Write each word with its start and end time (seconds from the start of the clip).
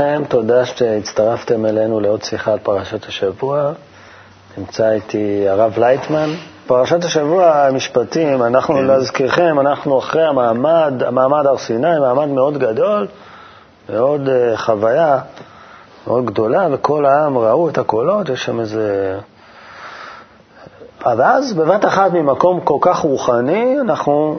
שלום 0.00 0.12
לכם, 0.12 0.24
תודה 0.24 0.66
שהצטרפתם 0.66 1.66
אלינו 1.66 2.00
לעוד 2.00 2.22
שיחה 2.22 2.52
על 2.52 2.58
פרשת 2.58 3.08
השבוע. 3.08 3.72
נמצא 4.58 4.90
איתי 4.90 5.48
הרב 5.48 5.78
לייטמן. 5.78 6.30
פרשת 6.66 7.04
השבוע, 7.04 7.68
משפטים, 7.72 8.42
אנחנו, 8.42 8.74
כן. 8.74 8.84
להזכירכם, 8.84 9.60
אנחנו 9.60 9.98
אחרי 9.98 10.26
המעמד, 10.26 11.02
המעמד 11.06 11.46
הר 11.46 11.58
סיני, 11.58 11.98
מעמד 12.00 12.28
מאוד 12.28 12.58
גדול, 12.58 13.06
מאוד 13.88 14.28
uh, 14.28 14.56
חוויה 14.56 15.18
מאוד 16.06 16.24
גדולה, 16.24 16.68
וכל 16.70 17.06
העם 17.06 17.38
ראו 17.38 17.68
את 17.68 17.78
הקולות, 17.78 18.28
יש 18.28 18.44
שם 18.44 18.60
איזה... 18.60 19.18
ואז 21.06 21.52
בבת 21.52 21.84
אחת 21.84 22.12
ממקום 22.12 22.60
כל 22.60 22.78
כך 22.80 22.98
רוחני, 22.98 23.80
אנחנו 23.80 24.38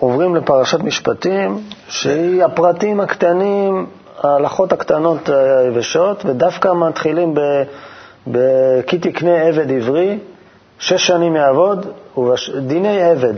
עוברים 0.00 0.36
לפרשת 0.36 0.80
משפטים, 0.80 1.60
שהיא 1.88 2.44
הפרטים 2.44 3.00
הקטנים, 3.00 3.86
ההלכות 4.22 4.72
הקטנות 4.72 5.28
היבשות, 5.28 6.24
ודווקא 6.24 6.68
מתחילים 6.72 7.34
ב... 7.34 8.40
כי 8.86 8.98
תקנה 8.98 9.42
עבד 9.42 9.72
עברי, 9.72 10.18
שש 10.78 11.06
שנים 11.06 11.36
יעבוד, 11.36 11.86
דיני 12.66 13.02
עבד. 13.02 13.34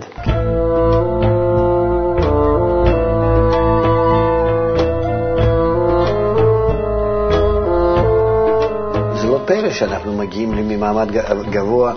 זה 9.14 9.26
לא 9.26 9.40
פלא 9.44 9.70
שאנחנו 9.70 10.12
מגיעים 10.12 10.68
ממעמד 10.68 11.08
גבוה 11.50 11.94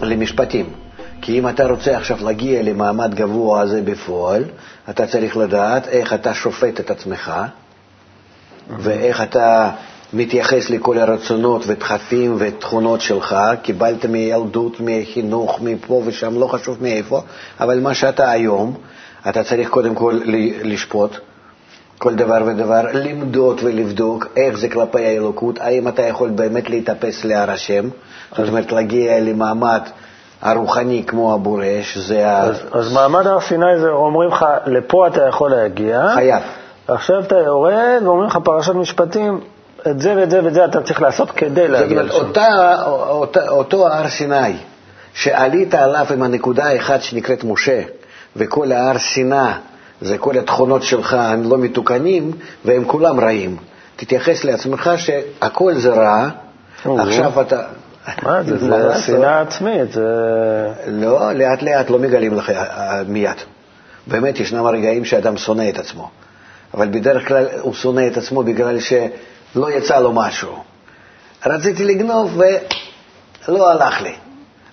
למשפטים. 0.00 0.66
כי 1.22 1.38
אם 1.38 1.48
אתה 1.48 1.66
רוצה 1.66 1.96
עכשיו 1.96 2.18
להגיע 2.24 2.62
למעמד 2.62 3.14
גבוה 3.14 3.60
הזה 3.60 3.82
בפועל, 3.82 4.44
אתה 4.90 5.06
צריך 5.06 5.36
לדעת 5.36 5.88
איך 5.88 6.12
אתה 6.12 6.34
שופט 6.34 6.80
את 6.80 6.90
עצמך, 6.90 7.32
ואיך 8.78 9.22
אתה 9.22 9.70
מתייחס 10.12 10.70
לכל 10.70 10.98
הרצונות 10.98 11.62
ודחפים 11.66 12.34
ותכונות 12.38 13.00
שלך, 13.00 13.36
קיבלת 13.62 14.04
מילדות, 14.04 14.76
מחינוך, 14.80 15.60
מפה 15.62 16.02
ושם, 16.04 16.40
לא 16.40 16.46
חשוב 16.46 16.76
מאיפה, 16.80 17.20
אבל 17.60 17.80
מה 17.80 17.94
שאתה 17.94 18.30
היום, 18.30 18.74
אתה 19.28 19.42
צריך 19.42 19.68
קודם 19.68 19.94
כל 19.94 20.20
לשפוט 20.62 21.16
כל 21.98 22.14
דבר 22.14 22.42
ודבר, 22.46 22.82
למדוד 22.92 23.60
ולבדוק 23.64 24.26
איך 24.36 24.58
זה 24.58 24.68
כלפי 24.68 25.06
האלוקות, 25.06 25.58
האם 25.60 25.88
אתה 25.88 26.02
יכול 26.02 26.30
באמת 26.30 26.70
להתאפס 26.70 27.24
להר 27.24 27.50
השם, 27.50 27.88
זאת 28.36 28.48
אומרת 28.48 28.72
להגיע 28.72 29.20
למעמד 29.20 29.80
הרוחני 30.42 31.04
כמו 31.06 31.34
הבורש, 31.34 31.98
זה 31.98 32.30
אז, 32.30 32.56
ה... 32.72 32.78
אז 32.78 32.92
מעמד 32.92 33.26
הר 33.26 33.40
סיני 33.40 33.78
זה 33.80 33.88
אומרים 33.88 34.30
לך, 34.30 34.46
לפה 34.66 35.06
אתה 35.06 35.28
יכול 35.28 35.50
להגיע. 35.50 36.14
חייב. 36.14 36.42
עכשיו 36.88 37.20
אתה 37.20 37.36
יורד 37.36 38.02
ואומרים 38.04 38.28
לך 38.28 38.38
פרשת 38.44 38.74
משפטים, 38.74 39.40
את 39.90 40.00
זה 40.00 40.14
ואת 40.16 40.30
זה 40.30 40.44
ואת 40.44 40.54
זה 40.54 40.64
אתה 40.64 40.82
צריך 40.82 41.02
לעשות 41.02 41.30
כדי 41.30 41.68
להגיע 41.68 42.02
לשם. 42.02 42.14
אותה, 42.14 42.82
אותה, 42.86 43.48
אותו 43.48 43.88
הר 43.88 44.08
סיני, 44.08 44.56
שעלית 45.14 45.74
עליו 45.74 46.06
עם 46.10 46.22
הנקודה 46.22 46.64
האחת 46.64 47.02
שנקראת 47.02 47.44
משה, 47.44 47.82
וכל 48.36 48.72
ההר 48.72 48.98
סיני, 48.98 49.36
זה 50.00 50.18
כל 50.18 50.38
התכונות 50.38 50.82
שלך 50.82 51.14
הם 51.14 51.50
לא 51.50 51.58
מתוקנים, 51.58 52.32
והם 52.64 52.84
כולם 52.84 53.20
רעים. 53.20 53.56
תתייחס 53.96 54.44
לעצמך 54.44 54.90
שהכל 54.96 55.74
זה 55.74 55.94
רע, 55.94 56.28
עכשיו 56.84 57.40
אתה... 57.40 57.62
מה 58.22 58.42
זה? 58.42 58.58
זה 58.58 59.00
שנאה 59.06 59.40
עצמית. 59.40 59.96
לא, 60.86 61.32
לאט 61.32 61.62
לאט 61.62 61.90
לא 61.90 61.98
מגלים 61.98 62.34
לך 62.34 62.50
אה, 62.50 63.02
מיד. 63.08 63.36
באמת, 64.06 64.40
ישנם 64.40 64.66
רגעים 64.66 65.04
שאדם 65.04 65.36
שונא 65.36 65.68
את 65.68 65.78
עצמו. 65.78 66.10
אבל 66.76 66.88
בדרך 66.88 67.28
כלל 67.28 67.46
הוא 67.60 67.74
שונא 67.74 68.06
את 68.06 68.16
עצמו 68.16 68.42
בגלל 68.42 68.80
שלא 68.80 69.70
יצא 69.70 70.00
לו 70.00 70.12
משהו. 70.12 70.52
רציתי 71.46 71.84
לגנוב 71.84 72.40
ולא 73.48 73.70
הלך 73.70 74.02
לי. 74.02 74.14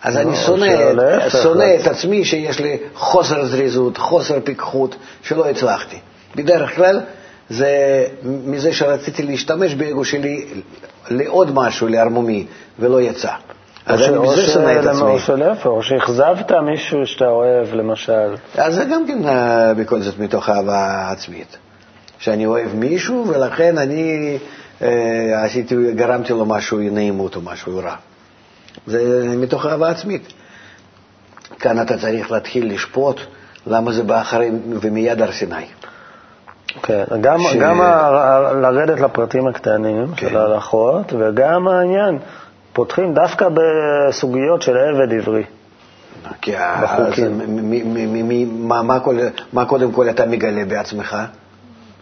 אז 0.03 0.17
אני 0.17 0.25
לא, 0.25 0.35
שונא, 0.35 1.29
שונא 1.29 1.75
את 1.81 1.87
עצמי 1.87 2.25
שיש 2.25 2.59
לי 2.59 2.77
חוסר 2.95 3.45
זריזות, 3.45 3.97
חוסר 3.97 4.39
פיקחות, 4.43 4.95
שלא 5.23 5.49
הצלחתי. 5.49 5.97
בדרך 6.35 6.75
כלל 6.75 7.01
זה 7.49 8.05
מזה 8.23 8.73
שרציתי 8.73 9.23
להשתמש 9.23 9.73
באגו 9.73 10.05
שלי 10.05 10.45
לעוד 11.09 11.53
משהו, 11.53 11.87
לערמומי, 11.87 12.45
ולא 12.79 13.01
יצא. 13.01 13.31
אז 13.85 14.01
אני 14.01 14.17
מזה 14.19 14.47
שונא 14.47 14.79
את 14.79 14.85
עצמי. 14.85 15.01
או 15.01 15.19
שלהפך, 15.19 15.65
או 15.65 15.83
שאכזבת 15.83 16.51
מישהו 16.51 17.07
שאתה 17.07 17.27
אוהב, 17.27 17.73
למשל. 17.73 18.35
אז 18.57 18.75
זה 18.75 18.85
גם 18.85 19.07
כן 19.07 19.27
אה, 19.27 19.73
בכל 19.73 20.01
זאת 20.01 20.19
מתוך 20.19 20.49
אהבה 20.49 21.11
עצמית. 21.11 21.57
שאני 22.23 22.45
אוהב 22.45 22.75
מישהו, 22.75 23.27
ולכן 23.27 23.77
אני 23.77 24.37
אה, 24.81 25.43
עשיתי, 25.43 25.75
גרמתי 25.93 26.33
לו 26.33 26.45
משהו, 26.45 26.77
נעימות 26.79 27.35
או 27.35 27.41
משהו 27.41 27.77
רע. 27.77 27.95
זה 28.87 29.23
מתוך 29.37 29.65
אהבה 29.65 29.89
עצמית. 29.89 30.33
כאן 31.59 31.81
אתה 31.81 31.97
צריך 31.97 32.31
להתחיל 32.31 32.73
לשפוט 32.73 33.19
למה 33.67 33.91
זה 33.91 34.03
בא 34.03 34.21
אחרי 34.21 34.51
ומיד 34.81 35.21
הר 35.21 35.31
סיני. 35.31 35.65
כן, 36.83 37.03
גם, 37.21 37.39
ש... 37.39 37.55
גם 37.55 37.81
ה... 37.81 38.51
לרדת 38.61 38.99
לפרטים 38.99 39.47
הקטנים 39.47 40.07
כן. 40.15 40.29
של 40.29 40.37
ההלכות, 40.37 41.13
וגם 41.13 41.67
העניין, 41.67 42.19
פותחים 42.73 43.13
דווקא 43.13 43.47
בסוגיות 43.53 44.61
של 44.61 44.77
עבד 44.77 45.13
עברי. 45.13 45.43
כי 46.41 46.51
בחוקים. 46.83 47.41
מה, 48.67 48.81
מה, 48.81 48.99
מה 49.53 49.65
קודם 49.65 49.91
כל 49.91 50.09
אתה 50.09 50.25
מגלה 50.25 50.65
בעצמך? 50.65 51.17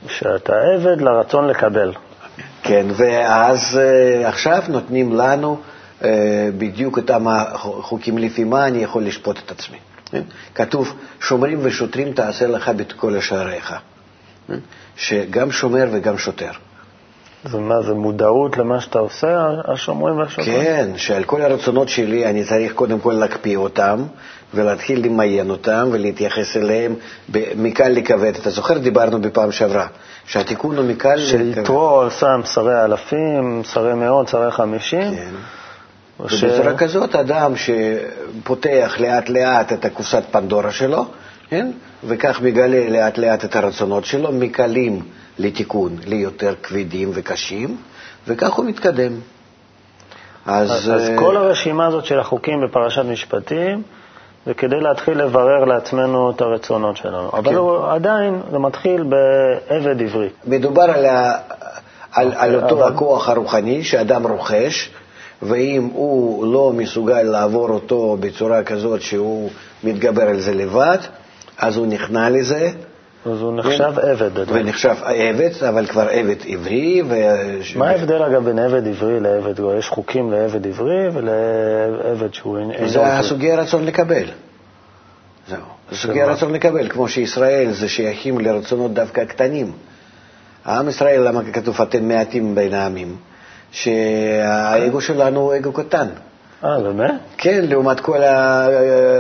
שאתה 0.08 0.54
עבד 0.76 1.02
לרצון 1.02 1.48
לקבל. 1.48 1.94
כן, 2.64 2.86
ואז 2.98 3.80
אה, 3.82 4.28
עכשיו 4.30 4.64
נותנים 4.68 5.14
לנו 5.16 5.60
אה, 6.04 6.50
בדיוק 6.58 6.98
אותם 6.98 7.28
החוקים 7.28 8.18
לפי 8.18 8.44
מה 8.44 8.68
אני 8.68 8.84
יכול 8.84 9.04
לשפוט 9.04 9.40
את 9.46 9.52
עצמי. 9.52 9.78
כן? 10.06 10.22
כתוב, 10.56 10.94
שומרים 11.20 11.60
ושוטרים 11.64 12.14
תעשה 12.14 12.48
לך 12.48 12.70
בכל 12.70 13.20
שעריך. 13.20 13.74
שגם 14.96 15.52
שומר 15.52 15.88
וגם 15.92 16.18
שוטר. 16.18 16.52
זה 17.44 17.60
מה, 17.60 17.82
זה 17.82 17.94
מודעות 17.94 18.58
למה 18.58 18.82
שאתה 18.82 19.00
עושה, 19.00 19.48
השומרים 19.68 20.18
והשוטרים? 20.18 20.62
כן, 20.64 20.90
שעל 20.98 21.24
כל 21.24 21.42
הרצונות 21.42 21.90
שלי 21.90 22.26
אני 22.26 22.44
צריך 22.44 22.74
קודם 22.74 23.00
כל 23.00 23.12
להקפיא 23.14 23.58
אותם 23.58 24.04
ולהתחיל 24.54 25.06
למיין 25.06 25.50
אותם 25.50 25.90
ולהתייחס 25.92 26.58
אליהם 26.58 26.96
מקל 27.56 27.90
לכבד. 27.90 28.36
אתה 28.36 28.50
זוכר, 28.50 28.78
דיברנו 28.78 29.22
בפעם 29.22 29.52
שעברה, 29.52 29.88
שהתיקון 30.26 30.78
הוא 30.78 30.86
מקל 30.86 31.16
לכבד. 31.16 31.56
שיתרו 31.56 32.04
שם 32.20 32.42
שרי 32.44 32.84
אלפים, 32.86 33.62
שרי 33.64 33.94
מאות, 33.94 34.28
שרי 34.28 34.52
חמישים. 34.52 35.16
כן. 35.16 35.32
ש... 36.28 36.44
ובצורה 36.44 36.78
כזאת 36.78 37.16
אדם 37.16 37.54
שפותח 37.56 38.96
לאט 39.00 39.30
לאט 39.30 39.74
את 39.74 39.86
הקופסת 39.86 40.24
פנדורה 40.32 40.72
שלו, 40.72 41.06
כן? 41.50 41.72
וכך 42.04 42.42
מגלה 42.42 42.90
לאט 42.90 43.18
לאט 43.18 43.46
את 43.46 43.56
הרצונות 43.56 44.06
שלו, 44.06 44.32
מקלים 44.32 45.02
לתיקון 45.40 45.98
ליותר 46.06 46.54
כבדים 46.64 47.12
וקשים, 47.14 47.78
וכך 48.28 48.54
הוא 48.54 48.66
מתקדם. 48.66 49.12
אז, 50.46 50.72
אז, 50.72 50.90
אז 50.90 51.10
אה, 51.10 51.18
כל 51.18 51.38
הרשימה 51.38 51.88
הזאת 51.88 52.06
של 52.06 52.20
החוקים 52.20 52.62
בפרשת 52.62 53.06
משפטים 53.06 53.82
זה 54.46 54.54
כדי 54.54 54.80
להתחיל 54.80 55.18
לברר 55.18 55.66
לעצמנו 55.66 56.32
את 56.32 56.42
הרצונות 56.42 56.98
שלנו. 56.98 57.32
כן. 57.32 57.38
אבל 57.38 57.56
הוא, 57.56 57.88
עדיין 57.88 58.42
זה 58.52 58.60
מתחיל 58.60 59.04
בעבד 59.04 60.02
עברי. 60.02 60.30
מדובר 60.46 60.82
על, 60.82 61.06
ה, 61.06 61.34
על, 62.12 62.32
על 62.36 62.56
אותו 62.56 62.80
אבל... 62.86 62.94
הכוח 62.94 63.30
הרוחני 63.30 63.84
שאדם 63.84 64.28
רוכש, 64.28 64.90
ואם 65.42 65.90
הוא 65.94 66.54
לא 66.54 66.74
מסוגל 66.74 67.22
לעבור 67.22 67.70
אותו 67.70 68.18
בצורה 68.20 68.64
כזאת 68.64 69.02
שהוא 69.02 69.50
מתגבר 69.84 70.24
על 70.24 70.40
זה 70.40 70.54
לבד, 70.54 70.98
אז 71.58 71.78
הוא 71.78 71.88
נכנע 71.88 72.30
לזה. 72.30 72.72
אז 73.26 73.42
הוא 73.42 73.54
נחשב 73.54 73.94
ו... 73.96 74.00
עבד. 74.02 74.30
ונחשב 74.48 74.96
עבד, 75.04 75.50
אבל 75.70 75.86
כבר 75.86 76.08
עבד 76.10 76.36
עברי. 76.48 77.02
ו... 77.10 77.16
מה 77.76 77.90
ההבדל 77.90 78.24
אגב 78.24 78.46
בין 78.46 78.60
עבד 78.60 78.88
עברי 78.88 79.20
לעבד? 79.20 79.54
יש 79.80 79.90
חוקים 79.90 80.32
לעבד 80.32 80.68
עברי 80.68 81.10
ולעבד 81.14 82.34
שהוא 82.34 82.58
אינו... 82.58 82.90
זה 82.90 83.06
הסוגי 83.06 83.52
הרצון 83.52 83.86
לקבל. 83.86 84.24
זהו. 85.48 85.60
זה 85.92 85.98
סוגי 85.98 86.22
הרצון 86.22 86.54
לקבל, 86.54 86.90
כמו 86.90 87.08
שישראל 87.08 87.72
זה 87.72 87.90
שייכים 87.90 88.40
לרצונות 88.40 88.94
דווקא 88.94 89.26
קטנים. 89.26 89.72
העם 90.66 90.90
ישראל, 90.90 91.22
למה 91.22 91.42
כתוב 91.54 91.82
אתם 91.82 92.08
מעטים 92.08 92.56
בין 92.56 92.74
העמים? 92.74 93.16
שהאגו 93.72 95.02
שלנו 95.02 95.40
הוא 95.40 95.56
אגו 95.56 95.72
קטן. 95.72 96.08
אה, 96.64 96.80
באמת? 96.80 97.12
כן, 97.38 97.66
לעומת 97.68 98.00
כל 98.00 98.18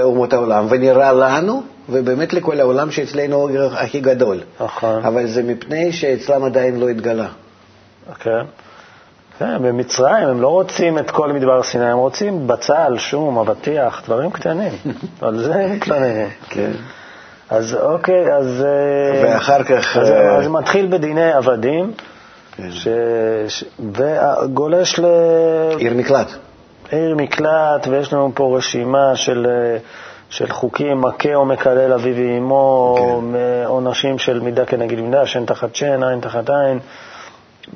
אומות 0.03 0.33
העולם. 0.33 0.65
ונראה 0.69 1.13
לנו, 1.13 1.63
ובאמת 1.91 2.33
לכל 2.33 2.59
העולם, 2.59 2.91
שאצלנו 2.91 3.35
הוא 3.35 3.49
הכי 3.73 3.99
גדול. 3.99 4.39
נכון. 4.61 5.05
אבל 5.05 5.27
זה 5.27 5.43
מפני 5.43 5.91
שאצלם 5.91 6.43
עדיין 6.43 6.79
לא 6.79 6.89
התגלה. 6.89 7.27
כן. 8.19 8.45
כן, 9.39 9.63
במצרים 9.63 10.27
הם 10.27 10.41
לא 10.41 10.47
רוצים 10.47 10.97
את 10.97 11.11
כל 11.11 11.31
מדבר 11.31 11.63
סיני, 11.63 11.85
הם 11.85 11.97
רוצים 11.97 12.47
בצל, 12.47 12.97
שום, 12.97 13.37
אבטיח, 13.37 14.01
דברים 14.05 14.31
קטנים. 14.31 14.71
על 15.21 15.39
זה 15.39 15.55
הם 15.55 15.71
מתלוננים. 15.71 16.29
כן. 16.49 16.71
אז 17.49 17.75
אוקיי, 17.75 18.33
אז... 18.33 18.65
אה, 18.65 19.23
ואחר 19.23 19.63
כך... 19.63 19.97
אז, 19.97 20.09
uh... 20.09 20.13
אז 20.13 20.47
מתחיל 20.47 20.87
בדיני 20.87 21.33
עבדים. 21.33 21.91
כן. 22.55 22.71
ש... 22.71 22.87
ש... 23.47 23.63
וגולש 23.79 24.99
ל... 24.99 25.05
עיר 25.77 25.93
מקלט. 25.93 26.27
עיר 26.91 27.15
מקלט, 27.15 27.87
ויש 27.89 28.13
לנו 28.13 28.31
פה 28.35 28.57
רשימה 28.57 29.15
של, 29.15 29.47
אה, 29.49 29.77
של 30.31 30.51
חוקים, 30.51 31.01
מכה 31.01 31.35
או 31.35 31.45
מקלל 31.45 31.93
אביו 31.93 32.15
ואמו, 32.15 32.95
כן. 32.97 33.37
עונשים 33.65 34.19
של 34.19 34.39
מידה 34.39 34.65
כנגד 34.65 34.99
מידה, 34.99 35.25
שן 35.25 35.45
תחת 35.45 35.75
שן, 35.75 36.03
עין 36.03 36.19
תחת 36.19 36.49
עין, 36.49 36.79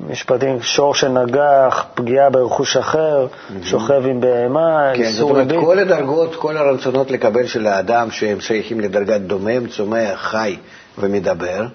משפטים, 0.08 0.62
שור 0.62 0.94
שנגח, 0.94 1.86
פגיעה 1.94 2.30
ברכוש 2.30 2.76
אחר, 2.76 3.26
שוכב 3.62 4.06
עם 4.06 4.20
בהמה, 4.20 4.92
כן, 4.94 5.10
זאת 5.10 5.30
אומרת. 5.30 5.46
כל 5.60 5.78
הדרגות, 5.78 6.36
כל 6.36 6.56
הרצונות 6.56 7.10
לקבל 7.10 7.46
של 7.46 7.66
האדם 7.66 8.10
שהם 8.10 8.40
שייכים 8.40 8.80
לדרגת 8.80 9.20
דומם, 9.20 9.66
צומח, 9.66 10.20
חי 10.20 10.56
ומדבר, 10.98 11.66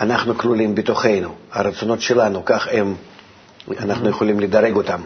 אנחנו 0.00 0.38
כלולים 0.38 0.74
בתוכנו. 0.74 1.28
הרצונות 1.52 2.00
שלנו, 2.00 2.44
כך 2.44 2.68
הם, 2.72 2.94
אנחנו 3.80 4.08
יכולים 4.08 4.40
לדרג 4.40 4.76
אותם. 4.76 5.00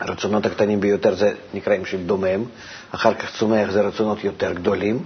הרצונות 0.00 0.46
הקטנים 0.46 0.80
ביותר 0.80 1.14
זה 1.14 1.32
נקראים 1.54 1.84
של 1.84 2.06
דומם, 2.06 2.44
אחר 2.94 3.14
כך 3.14 3.30
צומח 3.38 3.70
זה 3.70 3.80
רצונות 3.80 4.24
יותר 4.24 4.52
גדולים, 4.52 4.98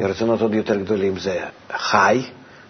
רצונות 0.00 0.40
עוד 0.40 0.54
יותר 0.54 0.76
גדולים 0.76 1.18
זה 1.18 1.40
חי, 1.76 2.22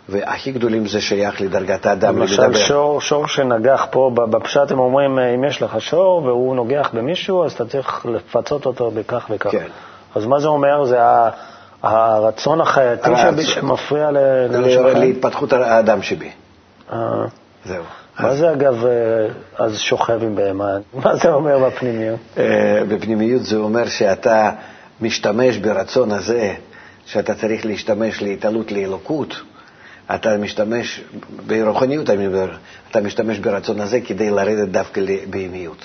והכי 0.09 0.53
גדולים 0.53 0.87
זה 0.87 1.01
שייך 1.01 1.41
לדרגת 1.41 1.87
האדם, 1.87 2.19
למשל 2.19 2.43
לדבר. 2.43 2.59
שור, 2.59 3.01
שור 3.01 3.27
שנגח 3.29 3.87
פה, 3.91 4.11
בפשט 4.15 4.71
הם 4.71 4.79
אומרים, 4.79 5.19
אה, 5.19 5.35
אם 5.35 5.45
יש 5.45 5.63
לך 5.63 5.81
שור 5.81 6.23
והוא 6.25 6.57
נוגח 6.57 6.91
במישהו, 6.93 7.45
אז 7.45 7.53
אתה 7.53 7.67
צריך 7.67 8.07
לפצות 8.07 8.67
אותו 8.67 8.91
בכך 8.91 9.27
וכך. 9.31 9.51
כן. 9.51 9.67
אז 10.15 10.27
מה 10.27 10.41
זה 10.41 10.49
אומר? 10.49 10.85
זה 10.85 10.99
הרצון 11.83 12.61
החייתי. 12.61 13.11
שמפריע 13.43 14.11
ל-? 14.11 14.99
להתפתחות 14.99 15.53
האדם 15.53 16.03
שבי. 16.03 16.31
אה, 16.93 16.99
זהו. 17.65 17.85
מה 18.21 18.35
זה 18.37 18.53
אגב, 18.53 18.85
אה, 18.87 18.91
אז 19.59 19.79
שוכב 19.79 20.23
עם 20.23 20.35
בהמה? 20.37 20.77
מה 20.95 21.17
זה 21.17 21.33
אומר 21.33 21.59
בפנימיות? 21.59 22.21
אה, 22.39 22.83
בפנימיות 22.89 23.45
זה 23.45 23.57
אומר 23.57 23.87
שאתה 23.89 24.51
משתמש 25.01 25.57
ברצון 25.57 26.13
הזה, 26.13 26.55
שאתה 27.07 27.35
צריך 27.35 27.67
להשתמש 27.67 28.23
להתעלות 28.23 28.73
לאלוקות, 28.73 29.35
אתה 30.15 30.37
משתמש, 30.37 31.01
ברוחניות 31.47 32.11
אני 32.11 32.27
מדבר, 32.27 32.49
אתה 32.91 33.01
משתמש 33.01 33.39
ברצון 33.39 33.81
הזה 33.81 34.01
כדי 34.01 34.31
לרדת 34.31 34.69
דווקא 34.69 35.01
לבהמיות, 35.01 35.85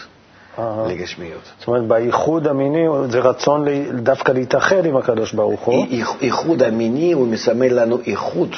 לגשמיות. 0.88 1.42
זאת 1.60 1.68
אומרת, 1.68 1.84
בייחוד 1.88 2.48
המיני 2.48 2.86
זה 3.10 3.20
רצון 3.20 3.66
דווקא 4.04 4.32
להתאחד 4.32 4.86
עם 4.86 4.98
הקדוש 4.98 5.34
ברוך 5.34 5.62
הוא. 5.62 5.86
איח- 5.90 6.22
איחוד 6.22 6.64
המיני 6.64 7.12
הוא 7.12 7.28
מסמל 7.28 7.74
לנו 7.84 7.98
איכות, 8.08 8.50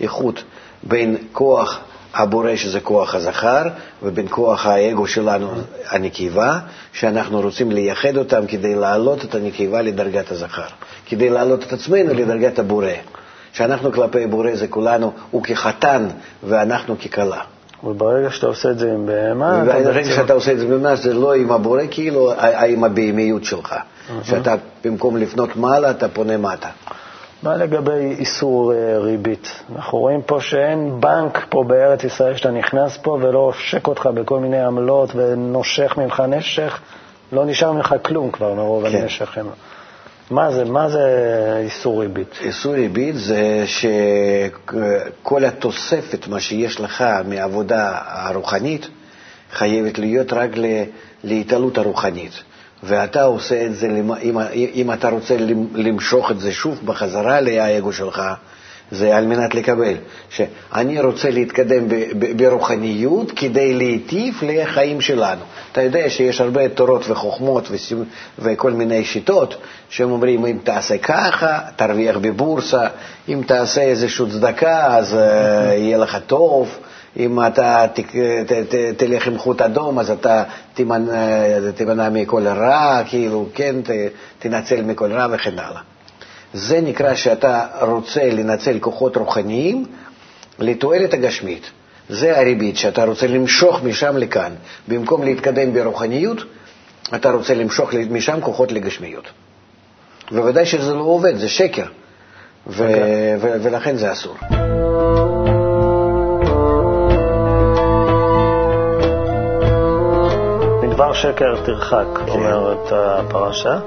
איכות 0.00 0.42
בין 0.82 1.16
כוח 1.32 1.80
הבורא 2.14 2.56
שזה 2.56 2.80
כוח 2.80 3.14
הזכר 3.14 3.62
ובין 4.02 4.26
כוח 4.30 4.66
האגו 4.66 5.06
שלנו 5.06 5.50
הנקבה, 5.90 6.58
שאנחנו 6.92 7.40
רוצים 7.40 7.70
לייחד 7.72 8.16
אותם 8.16 8.46
כדי 8.46 8.74
להעלות 8.74 9.24
את 9.24 9.34
הנקבה 9.34 9.82
לדרגת 9.82 10.30
הזכר, 10.30 10.62
כדי 11.06 11.30
להעלות 11.30 11.62
את 11.62 11.72
עצמנו 11.72 12.14
לדרגת 12.14 12.58
הבורא. 12.58 12.86
שאנחנו 13.52 13.92
כלפי 13.92 14.26
בורא 14.26 14.54
זה 14.54 14.66
כולנו, 14.68 15.12
הוא 15.30 15.42
כחתן 15.42 16.08
ואנחנו 16.44 16.96
ככלה. 16.98 17.40
וברגע 17.84 18.30
שאתה 18.30 18.46
עושה 18.46 18.70
את 18.70 18.78
זה 18.78 18.92
עם 18.92 19.06
בהמה, 19.06 19.64
בעצם- 19.64 20.10
שאתה 20.16 20.32
עושה 20.32 20.52
את 20.52 20.58
זה 20.58 20.66
ממש, 20.66 20.98
זה 20.98 21.14
לא 21.14 21.34
עם 21.34 21.52
הבורא, 21.52 21.82
כאילו 21.90 22.32
עם 22.68 22.84
הבהמיות 22.84 23.44
שלך. 23.44 23.74
שאתה 24.22 24.54
במקום 24.84 25.16
לפנות 25.16 25.56
מעלה, 25.56 25.90
אתה 25.90 26.08
פונה 26.08 26.36
מטה. 26.36 26.68
מה 27.42 27.56
לגבי 27.56 28.14
איסור 28.18 28.72
אה, 28.72 28.98
ריבית? 28.98 29.62
אנחנו 29.76 29.98
רואים 29.98 30.22
פה 30.22 30.40
שאין 30.40 31.00
בנק 31.00 31.46
פה 31.48 31.64
בארץ 31.64 32.04
ישראל 32.04 32.36
שאתה 32.36 32.50
נכנס 32.50 32.98
פה 33.02 33.18
ולא 33.22 33.38
עושק 33.38 33.86
אותך 33.86 34.08
בכל 34.14 34.40
מיני 34.40 34.60
עמלות 34.60 35.10
ונושך 35.14 35.94
ממך 35.98 36.22
נשך, 36.28 36.80
לא 37.32 37.44
נשאר 37.46 37.72
ממך 37.72 37.94
כלום 38.02 38.30
כבר 38.30 38.54
מרוב 38.54 38.88
כן. 38.88 38.96
הנשך. 38.96 39.38
מה 40.30 40.50
זה, 40.52 40.64
מה 40.64 40.88
זה 40.88 41.06
איסור 41.64 42.00
ריבית? 42.00 42.38
איסור 42.40 42.74
ריבית 42.74 43.14
זה 43.16 43.64
שכל 43.66 45.44
התוספת, 45.44 46.28
מה 46.28 46.40
שיש 46.40 46.80
לך 46.80 47.04
מהעבודה 47.28 47.98
הרוחנית, 48.06 48.88
חייבת 49.52 49.98
להיות 49.98 50.32
רק 50.32 50.50
להתעלות 51.24 51.78
הרוחנית. 51.78 52.42
ואתה 52.82 53.22
עושה 53.22 53.66
את 53.66 53.74
זה, 53.76 53.86
אם, 54.22 54.38
אם 54.74 54.92
אתה 54.92 55.08
רוצה 55.08 55.36
למ- 55.36 55.66
למשוך 55.76 56.30
את 56.30 56.40
זה 56.40 56.52
שוב 56.52 56.80
בחזרה 56.84 57.40
לאגו 57.40 57.92
שלך, 57.92 58.22
זה 58.92 59.16
על 59.16 59.26
מנת 59.26 59.54
לקבל. 59.54 59.94
שאני 60.30 61.00
רוצה 61.00 61.30
להתקדם 61.30 61.88
ב- 61.88 61.94
ב- 62.18 62.42
ברוחניות 62.42 63.32
כדי 63.36 63.74
להיטיב 63.74 64.34
לחיים 64.42 65.00
שלנו. 65.00 65.40
אתה 65.72 65.82
יודע 65.82 66.10
שיש 66.10 66.40
הרבה 66.40 66.68
תורות 66.68 67.04
וחוכמות 67.10 67.68
וסימ- 67.70 68.04
וכל 68.38 68.70
מיני 68.72 69.04
שיטות 69.04 69.54
שהם 69.90 70.10
אומרים, 70.10 70.46
אם 70.46 70.58
תעשה 70.64 70.98
ככה, 70.98 71.58
תרוויח 71.76 72.16
בבורסה, 72.20 72.86
אם 73.28 73.40
תעשה 73.46 73.82
איזושהי 73.82 74.26
צדקה, 74.30 74.96
אז 74.96 75.14
uh, 75.14 75.16
יהיה 75.74 75.98
לך 75.98 76.18
טוב. 76.26 76.78
אם 77.16 77.46
אתה 77.46 77.86
ת, 77.94 78.00
ת, 78.46 78.52
ת, 78.52 78.74
תלך 78.96 79.26
עם 79.26 79.38
חוט 79.38 79.60
אדום, 79.62 79.98
אז 79.98 80.10
אתה 80.10 80.44
תימנע, 80.74 81.70
תימנע 81.76 82.08
מכל 82.08 82.46
רע, 82.46 83.02
כאילו, 83.06 83.48
כן, 83.54 83.76
ת, 83.82 83.90
תנצל 84.38 84.82
מכל 84.82 85.12
רע 85.12 85.26
וכן 85.30 85.58
הלאה. 85.58 85.80
זה 86.54 86.80
נקרא 86.80 87.14
שאתה 87.14 87.66
רוצה 87.80 88.24
לנצל 88.24 88.78
כוחות 88.80 89.16
רוחניים 89.16 89.84
לתועלת 90.58 91.14
הגשמית. 91.14 91.70
זה 92.08 92.38
הריבית, 92.38 92.76
שאתה 92.76 93.04
רוצה 93.04 93.26
למשוך 93.26 93.82
משם 93.82 94.16
לכאן. 94.16 94.52
במקום 94.88 95.22
להתקדם 95.22 95.74
ברוחניות, 95.74 96.44
אתה 97.14 97.30
רוצה 97.30 97.54
למשוך 97.54 97.94
משם 98.10 98.40
כוחות 98.40 98.72
לגשמיות. 98.72 99.24
בוודאי 100.30 100.66
שזה 100.66 100.94
לא 100.94 101.02
עובד, 101.02 101.36
זה 101.36 101.48
שקר, 101.48 101.86
ו- 102.66 103.36
ו- 103.40 103.56
ולכן 103.62 103.96
זה 103.96 104.12
אסור. 104.12 104.36
מדבר 111.00 111.12
שקר 111.12 111.56
תרחק, 111.64 112.06
אומרת 112.28 112.92
הפרשה. 112.92 113.80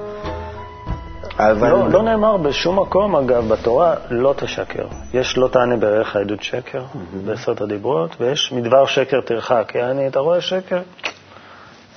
אבל 1.39 1.69
לא, 1.69 1.89
לא 1.89 2.01
נאמר 2.01 2.37
בשום 2.37 2.79
מקום, 2.79 3.15
אגב, 3.15 3.47
בתורה, 3.53 3.95
לא 4.09 4.33
תשקר. 4.37 4.85
יש 5.13 5.37
לא 5.37 5.47
תענה 5.47 5.77
בערך 5.77 6.15
עדות 6.15 6.43
שקר 6.43 6.81
בעשרת 7.25 7.61
הדיברות, 7.61 8.15
ויש 8.19 8.51
מדבר 8.51 8.85
שקר 8.85 9.21
תרחק. 9.21 9.71
יעני, 9.75 10.07
אתה 10.07 10.19
רואה 10.19 10.41
שקר, 10.41 10.81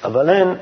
אבל 0.05 0.31
אין 0.31 0.55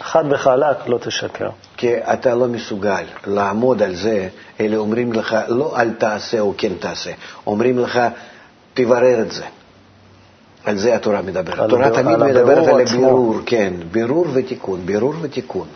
חד 0.00 0.24
וחלק 0.30 0.76
לא 0.86 0.98
תשקר. 0.98 1.48
כי 1.76 1.96
אתה 1.96 2.34
לא 2.34 2.46
מסוגל 2.46 3.04
לעמוד 3.26 3.82
על 3.82 3.94
זה, 3.94 4.28
אלה 4.60 4.76
אומרים 4.76 5.12
לך, 5.12 5.36
לא 5.48 5.80
אל 5.80 5.90
תעשה 5.90 6.40
או 6.40 6.54
כן 6.58 6.72
תעשה, 6.80 7.10
אומרים 7.46 7.78
לך, 7.78 8.00
תברר 8.74 9.20
את 9.20 9.32
זה. 9.32 9.44
על 10.66 10.76
זה 10.76 10.94
התורה 10.94 11.22
מדברת. 11.22 11.58
התורה 11.58 11.90
תמיד 11.90 12.16
מדברת 12.16 12.68
על 12.68 12.80
עצמו. 12.80 13.06
הבירור, 13.06 13.40
כן, 13.46 13.72
בירור 13.92 14.26
ותיקון, 14.32 14.80
בירור 14.84 15.14
ותיקון. 15.20 15.66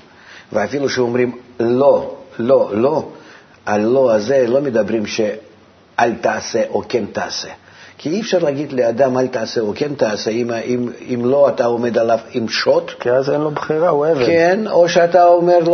ואפילו 0.52 0.88
שאומרים 0.88 1.32
לא, 1.60 2.14
לא, 2.38 2.70
לא, 2.72 3.08
על 3.66 3.80
לא 3.80 4.14
הזה 4.14 4.44
לא 4.48 4.60
מדברים 4.60 5.06
שאל 5.06 6.12
תעשה 6.20 6.62
או 6.70 6.82
כן 6.88 7.04
תעשה. 7.12 7.48
כי 7.98 8.08
אי 8.08 8.20
אפשר 8.20 8.38
להגיד 8.38 8.72
לאדם 8.72 9.18
אל 9.18 9.26
תעשה 9.26 9.60
או 9.60 9.72
כן 9.76 9.94
תעשה, 9.94 10.30
אם, 10.30 10.50
אם, 10.52 10.88
אם 11.14 11.24
לא 11.24 11.48
אתה 11.48 11.64
עומד 11.64 11.98
עליו 11.98 12.18
עם 12.32 12.48
שוט, 12.48 12.90
כי 13.00 13.10
אז 13.10 13.30
אין 13.30 13.40
לו 13.40 13.50
בחירה, 13.50 13.88
הוא 13.88 14.06
עבד. 14.06 14.26
כן, 14.26 14.60
או 14.70 14.88
שאתה 14.88 15.24
אומר 15.24 15.58
לו, 15.58 15.72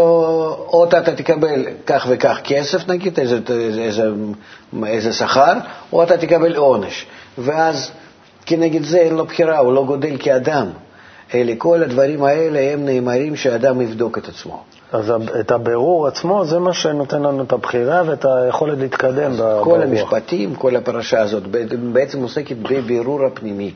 או 0.73 0.85
אתה 0.85 1.15
תקבל 1.17 1.65
כך 1.87 2.07
וכך 2.09 2.39
כסף, 2.45 2.89
נגיד, 2.89 3.21
איזה, 3.21 3.39
איזה, 3.49 3.83
איזה, 3.83 4.03
איזה 4.87 5.13
שכר, 5.13 5.53
או 5.93 6.03
אתה 6.03 6.17
תקבל 6.17 6.57
עונש. 6.57 7.07
ואז 7.39 7.91
כנגד 8.47 8.85
זה 8.85 8.99
אין 8.99 9.15
לו 9.15 9.25
בחירה, 9.25 9.59
הוא 9.59 9.73
לא 9.73 9.85
גודל 9.85 10.17
כאדם. 10.19 10.67
אלה, 11.35 11.53
כל 11.59 11.83
הדברים 11.83 12.25
האלה 12.25 12.73
הם 12.73 12.85
נאמרים 12.85 13.37
שאדם 13.37 13.81
יבדוק 13.81 14.19
את 14.19 14.29
עצמו. 14.29 14.63
אז 14.93 15.13
את 15.41 15.51
הבירור 15.51 16.07
עצמו, 16.07 16.45
זה 16.45 16.59
מה 16.59 16.73
שנותן 16.73 17.23
לנו 17.23 17.43
את 17.43 17.53
הבחירה 17.53 18.03
ואת 18.07 18.25
היכולת 18.25 18.79
להתקדם 18.79 19.33
ב- 19.39 19.61
כל. 19.65 19.83
המשפטים, 19.83 20.55
כל 20.55 20.77
הפרשה 20.77 21.21
הזאת 21.21 21.43
בעצם 21.93 22.23
עוסקת 22.23 22.57
בבירור 22.57 23.27
הפנימי 23.27 23.73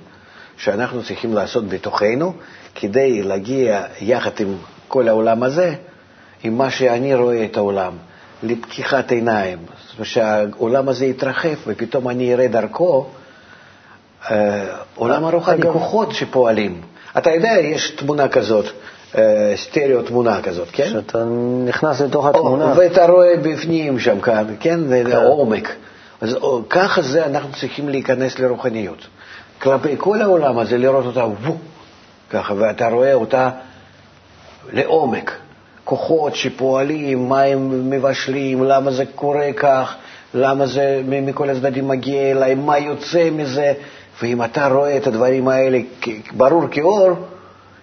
שאנחנו 0.56 1.02
צריכים 1.02 1.34
לעשות 1.34 1.68
בתוכנו 1.68 2.32
כדי 2.74 3.22
להגיע 3.22 3.82
יחד 4.00 4.30
עם 4.40 4.54
כל 4.88 5.08
העולם 5.08 5.42
הזה, 5.42 5.74
עם 6.42 6.58
מה 6.58 6.70
שאני 6.70 7.14
רואה 7.14 7.44
את 7.44 7.56
העולם, 7.56 7.92
לפקיחת 8.42 9.12
עיניים, 9.12 9.58
שהעולם 10.02 10.88
הזה 10.88 11.06
יתרחב 11.06 11.54
ופתאום 11.66 12.08
אני 12.08 12.34
אראה 12.34 12.48
דרכו 12.48 13.06
עולם 14.94 15.24
הרוחני, 15.24 15.62
כוחות 15.62 16.12
שפועלים. 16.12 16.80
אתה 17.18 17.30
יודע, 17.30 17.52
יש 17.60 17.90
תמונה 17.90 18.28
כזאת, 18.28 18.64
אה, 19.18 19.52
סטריאו 19.56 20.02
תמונה 20.02 20.42
כזאת, 20.42 20.68
כן? 20.72 20.84
כשאתה 20.84 21.24
נכנס 21.64 22.00
לתוך 22.00 22.24
או, 22.24 22.30
התמונה, 22.30 22.72
ואתה 22.76 23.06
רואה 23.06 23.36
בפנים 23.42 23.98
שם 23.98 24.20
כאן, 24.20 24.44
כן, 24.60 24.80
זה 24.88 25.16
עומק. 25.16 25.74
אז 26.20 26.34
או, 26.34 26.62
ככה 26.70 27.02
זה 27.02 27.26
אנחנו 27.26 27.52
צריכים 27.52 27.88
להיכנס 27.88 28.38
לרוחניות. 28.38 29.06
כלפי 29.62 29.94
כל 29.98 30.22
העולם 30.22 30.58
הזה, 30.58 30.78
לראות 30.78 31.04
אותה 31.06 31.24
וו, 31.24 31.56
ככה, 32.30 32.54
ואתה 32.56 32.88
רואה 32.88 33.14
אותה 33.14 33.50
לעומק. 34.72 35.32
כוחות 35.84 36.36
שפועלים, 36.36 37.28
מה 37.28 37.42
הם 37.42 37.90
מבשלים, 37.90 38.64
למה 38.64 38.90
זה 38.90 39.04
קורה 39.14 39.52
כך, 39.56 39.94
למה 40.34 40.66
זה 40.66 41.02
מכל 41.04 41.50
הצדדים 41.50 41.88
מגיע 41.88 42.30
אליי, 42.30 42.54
מה 42.54 42.78
יוצא 42.78 43.30
מזה, 43.30 43.72
ואם 44.22 44.44
אתה 44.44 44.68
רואה 44.68 44.96
את 44.96 45.06
הדברים 45.06 45.48
האלה 45.48 45.78
ברור 46.32 46.62
כאור, 46.70 47.08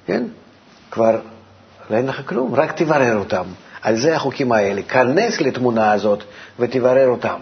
כן, 0.05 0.23
כבר 0.91 1.19
אין 1.91 2.07
לך 2.07 2.21
כלום, 2.25 2.55
רק 2.55 2.71
תברר 2.71 3.17
אותם. 3.17 3.43
על 3.81 3.95
זה 3.95 4.15
החוקים 4.15 4.51
האלה. 4.51 4.81
כנס 4.81 5.41
לתמונה 5.41 5.91
הזאת 5.91 6.23
ותברר 6.59 7.07
אותם. 7.07 7.39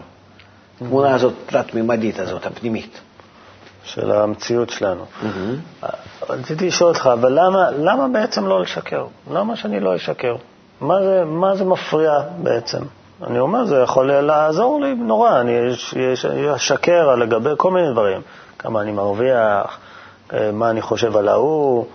התמונה 0.81 1.15
הזאת, 1.15 1.33
תלת-ממדית 1.45 2.19
הזאת, 2.19 2.45
הפנימית. 2.45 2.99
של 3.85 4.11
המציאות 4.11 4.69
שלנו. 4.69 5.05
Mm-hmm. 5.21 5.85
רציתי 6.29 6.67
לשאול 6.67 6.89
אותך, 6.89 7.09
אבל 7.13 7.39
למה, 7.39 7.71
למה 7.71 8.07
בעצם 8.07 8.47
לא 8.47 8.61
לשקר? 8.61 9.05
למה 9.31 9.55
שאני 9.55 9.79
לא 9.79 9.95
אשקר? 9.95 10.35
מה 10.81 11.03
זה, 11.03 11.23
מה 11.25 11.55
זה 11.55 11.65
מפריע 11.65 12.11
בעצם? 12.37 12.79
אני 13.27 13.39
אומר, 13.39 13.65
זה 13.65 13.75
יכול 13.75 14.11
לעזור 14.11 14.81
לי 14.81 14.95
נורא, 14.95 15.39
אני 15.39 15.59
אשקר 16.55 17.15
לגבי 17.15 17.49
כל 17.57 17.71
מיני 17.71 17.91
דברים, 17.91 18.21
כמה 18.65 18.81
אני 18.81 18.91
מרוויח, 18.91 19.79
אה, 20.33 20.51
מה 20.51 20.69
אני 20.69 20.81
חושב 20.81 21.17
על 21.17 21.27
ההוא, 21.27 21.85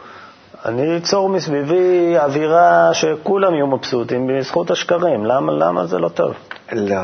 אני 0.65 0.97
אצור 0.97 1.29
מסביבי 1.29 2.19
אווירה 2.19 2.95
שכולם 2.95 3.55
יהיו 3.55 3.67
מבסוטים 3.67 4.27
בזכות 4.27 4.71
השקרים. 4.71 5.25
למה, 5.25 5.53
למה 5.53 5.87
זה 5.87 5.99
לא 5.99 6.09
טוב? 6.09 6.35
לא, 6.73 6.97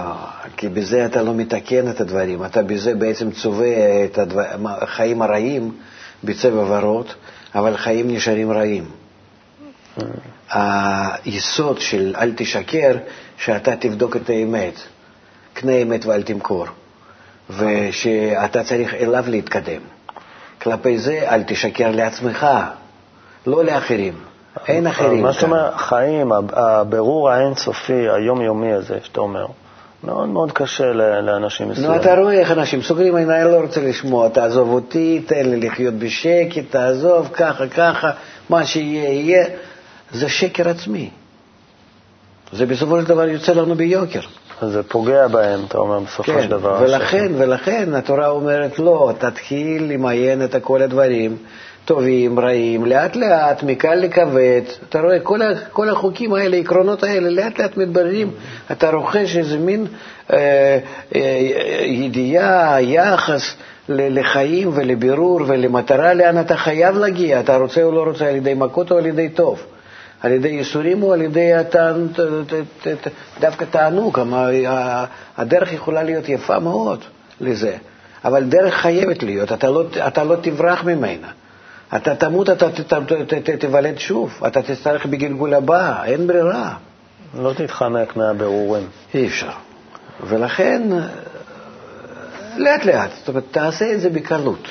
כי 0.56 0.68
בזה 0.68 1.06
אתה 1.06 1.22
לא 1.22 1.34
מתקן 1.34 1.90
את 1.90 2.00
הדברים, 2.00 2.44
אתה 2.44 2.62
בזה 2.62 2.94
בעצם 2.94 3.30
צובע 3.30 4.04
את 4.04 4.18
החיים 4.64 5.22
הרעים 5.22 5.72
בצבע 6.24 6.64
ורוד, 6.68 7.06
אבל 7.54 7.76
חיים 7.76 8.10
נשארים 8.10 8.52
רעים. 8.52 8.84
היסוד 10.50 11.80
של 11.80 12.14
אל 12.18 12.32
תשקר, 12.36 12.96
שאתה 13.36 13.76
תבדוק 13.76 14.16
את 14.16 14.30
האמת. 14.30 14.74
קנה 15.52 15.72
אמת 15.72 16.06
ואל 16.06 16.22
תמכור. 16.22 16.66
ושאתה 17.50 18.64
צריך 18.64 18.94
אליו 18.94 19.24
להתקדם. 19.28 19.80
כלפי 20.62 20.98
זה 20.98 21.20
אל 21.30 21.42
תשקר 21.42 21.90
לעצמך, 21.90 22.46
לא 23.46 23.64
לאחרים. 23.64 24.14
אין 24.68 24.86
אחרים. 24.86 25.22
מה 25.22 25.32
זאת 25.32 25.42
אומרת, 25.42 25.74
חיים, 25.76 26.32
הבירור 26.52 27.30
האינסופי, 27.30 28.08
היומיומי 28.10 28.72
הזה, 28.72 28.98
שאתה 29.02 29.20
אומר, 29.20 29.46
מאוד 30.04 30.28
מאוד 30.28 30.52
קשה 30.52 30.92
לאנשים 30.92 31.68
מסוימים. 31.68 31.90
נו, 31.90 32.00
אתה 32.00 32.14
רואה 32.14 32.32
איך 32.32 32.50
אנשים 32.50 32.82
סוגרים 32.82 33.16
עיניים, 33.16 33.46
לא 33.46 33.56
רוצה 33.56 33.80
לשמוע, 33.80 34.28
תעזוב 34.28 34.68
אותי, 34.72 35.22
תן 35.26 35.50
לי 35.50 35.60
לחיות 35.60 35.94
בשקט, 35.94 36.62
תעזוב, 36.70 37.28
ככה, 37.32 37.68
ככה, 37.68 38.10
מה 38.48 38.66
שיהיה, 38.66 39.10
יהיה. 39.10 39.46
זה 40.12 40.28
שקר 40.28 40.68
עצמי. 40.68 41.10
זה 42.52 42.66
בסופו 42.66 43.00
של 43.00 43.06
דבר 43.06 43.28
יוצא 43.28 43.52
לנו 43.52 43.74
ביוקר. 43.74 44.20
זה 44.62 44.82
פוגע 44.82 45.28
בהם, 45.28 45.60
אתה 45.68 45.78
אומר, 45.78 45.98
בסופו 45.98 46.32
כן, 46.32 46.42
של 46.42 46.48
דבר. 46.48 46.78
ולכן, 46.80 47.32
ולכן 47.38 47.94
התורה 47.94 48.28
אומרת, 48.28 48.78
לא, 48.78 49.12
תתחיל 49.18 49.84
למיין 49.92 50.44
את 50.44 50.56
כל 50.62 50.82
הדברים, 50.82 51.36
טובים, 51.84 52.40
רעים, 52.40 52.86
לאט 52.86 53.16
לאט, 53.16 53.62
מקל 53.62 53.94
לכבד. 53.94 54.62
אתה 54.88 55.00
רואה, 55.00 55.20
כל, 55.20 55.40
כל 55.72 55.88
החוקים 55.88 56.34
האלה, 56.34 56.56
העקרונות 56.56 57.02
האלה, 57.02 57.30
לאט 57.30 57.58
לאט 57.58 57.76
מתבררים. 57.76 58.30
אתה 58.72 58.90
רוכש 58.90 59.36
איזה 59.36 59.58
מין 59.58 59.86
אה, 60.32 60.78
אה, 61.14 61.20
ידיעה, 61.84 62.82
יחס 62.82 63.54
לחיים 63.88 64.70
ולבירור 64.74 65.40
ולמטרה 65.46 66.14
לאן 66.14 66.40
אתה 66.40 66.56
חייב 66.56 66.96
להגיע, 66.96 67.40
אתה 67.40 67.56
רוצה 67.56 67.82
או 67.82 67.92
לא 67.92 68.02
רוצה, 68.02 68.28
על 68.28 68.36
ידי 68.36 68.54
מכות 68.54 68.90
או 68.92 68.98
על 68.98 69.06
ידי 69.06 69.28
טוב. 69.28 69.66
על 70.22 70.32
ידי 70.32 70.48
ייסורים 70.48 71.02
או 71.02 71.12
על 71.12 71.22
ידי 71.22 71.50
דווקא 73.40 73.64
תענוג, 73.64 74.20
הדרך 75.36 75.72
יכולה 75.72 76.02
להיות 76.02 76.28
יפה 76.28 76.58
מאוד 76.58 77.04
לזה, 77.40 77.76
אבל 78.24 78.44
דרך 78.44 78.74
חייבת 78.74 79.22
להיות, 79.22 79.52
אתה 79.52 79.70
לא, 79.70 79.84
אתה 80.06 80.24
לא 80.24 80.36
תברח 80.42 80.84
ממנה. 80.84 81.28
אתה 81.96 82.14
תמות, 82.14 82.50
אתה 82.50 82.66
תיוולד 83.60 83.98
שוב, 83.98 84.40
אתה 84.46 84.62
תצטרך 84.62 85.06
בגלגול 85.06 85.54
הבא, 85.54 86.04
אין 86.04 86.26
ברירה. 86.26 86.74
לא 87.34 87.52
תתחמק 87.52 88.16
מהבירורים. 88.16 88.86
אי 89.14 89.26
אפשר. 89.26 89.50
ולכן, 90.20 90.82
לאט 92.56 92.84
לאט, 92.84 93.10
זאת 93.18 93.28
אומרת, 93.28 93.44
תעשה 93.50 93.92
את 93.92 94.00
זה 94.00 94.10
בקלות, 94.10 94.68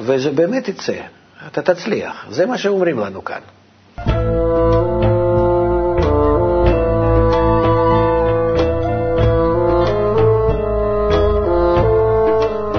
וזה 0.00 0.30
באמת 0.30 0.68
יצא, 0.68 1.00
אתה 1.46 1.62
תצליח, 1.62 2.26
זה 2.30 2.46
מה 2.46 2.58
שאומרים 2.58 2.98
לנו 2.98 3.24
כאן. 3.24 3.40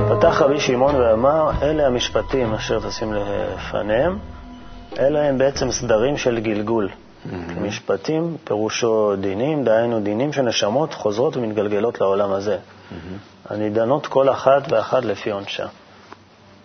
פתח 0.09 0.41
רבי 0.41 0.59
שמעון 0.59 0.95
ואמר, 0.95 1.51
אלה 1.61 1.87
המשפטים 1.87 2.53
אשר 2.53 2.79
תשים 2.79 3.13
לפניהם, 3.13 4.17
אלה 4.99 5.29
הם 5.29 5.37
בעצם 5.37 5.71
סדרים 5.71 6.17
של 6.17 6.39
גלגול. 6.39 6.89
Mm-hmm. 6.89 7.59
משפטים 7.59 8.37
פירושו 8.43 9.15
דינים, 9.19 9.63
דהיינו 9.63 9.99
דינים 9.99 10.33
שנשמות 10.33 10.93
חוזרות 10.93 11.37
ומתגלגלות 11.37 12.01
לעולם 12.01 12.31
הזה. 12.31 12.57
Mm-hmm. 12.57 13.53
הנידנות 13.53 14.07
כל 14.07 14.29
אחת 14.29 14.71
ואחת 14.71 15.05
לפי 15.05 15.31
עונשה. 15.31 15.65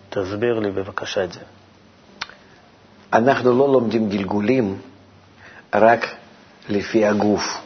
תסביר 0.09 0.59
לי 0.59 0.71
בבקשה 0.71 1.23
את 1.23 1.33
זה. 1.33 1.39
אנחנו 3.13 3.57
לא 3.57 3.73
לומדים 3.73 4.09
גלגולים 4.09 4.77
רק 5.75 6.07
לפי 6.69 7.05
הגוף. 7.05 7.61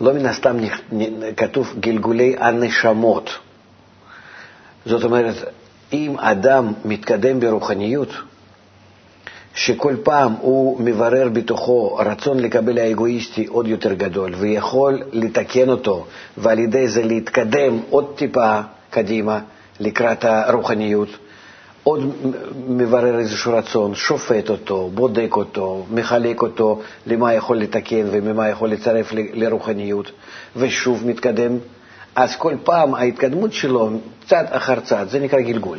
לא 0.00 0.14
מן 0.14 0.26
הסתם 0.26 0.56
כתוב 1.36 1.74
גלגולי 1.80 2.36
הנשמות. 2.38 3.30
זאת 4.86 5.04
אומרת, 5.04 5.34
אם 5.92 6.18
אדם 6.18 6.72
מתקדם 6.84 7.40
ברוחניות, 7.40 8.08
שכל 9.54 9.96
פעם 10.02 10.32
הוא 10.40 10.80
מברר 10.80 11.28
בתוכו 11.32 11.96
רצון 11.96 12.40
לקבל 12.40 12.78
האגואיסטי 12.78 13.46
עוד 13.46 13.66
יותר 13.68 13.92
גדול 13.92 14.34
ויכול 14.34 15.02
לתקן 15.12 15.68
אותו 15.68 16.06
ועל 16.36 16.58
ידי 16.58 16.88
זה 16.88 17.02
להתקדם 17.02 17.80
עוד 17.90 18.12
טיפה 18.16 18.60
קדימה 18.90 19.40
לקראת 19.80 20.24
הרוחניות, 20.24 21.08
עוד 21.88 22.12
מברר 22.68 23.18
איזשהו 23.18 23.52
רצון, 23.52 23.94
שופט 23.94 24.50
אותו, 24.50 24.90
בודק 24.94 25.36
אותו, 25.36 25.86
מחלק 25.90 26.42
אותו 26.42 26.80
למה 27.06 27.34
יכול 27.34 27.56
לתקן 27.58 28.06
וממה 28.10 28.48
יכול 28.48 28.70
לצרף 28.70 29.12
לרוחניות, 29.12 30.10
ושוב 30.56 31.06
מתקדם. 31.06 31.58
אז 32.16 32.36
כל 32.36 32.54
פעם 32.64 32.94
ההתקדמות 32.94 33.52
שלו, 33.52 33.90
צעד 34.26 34.46
אחר 34.50 34.80
צעד, 34.80 35.08
זה 35.08 35.18
נקרא 35.18 35.40
גלגול. 35.40 35.78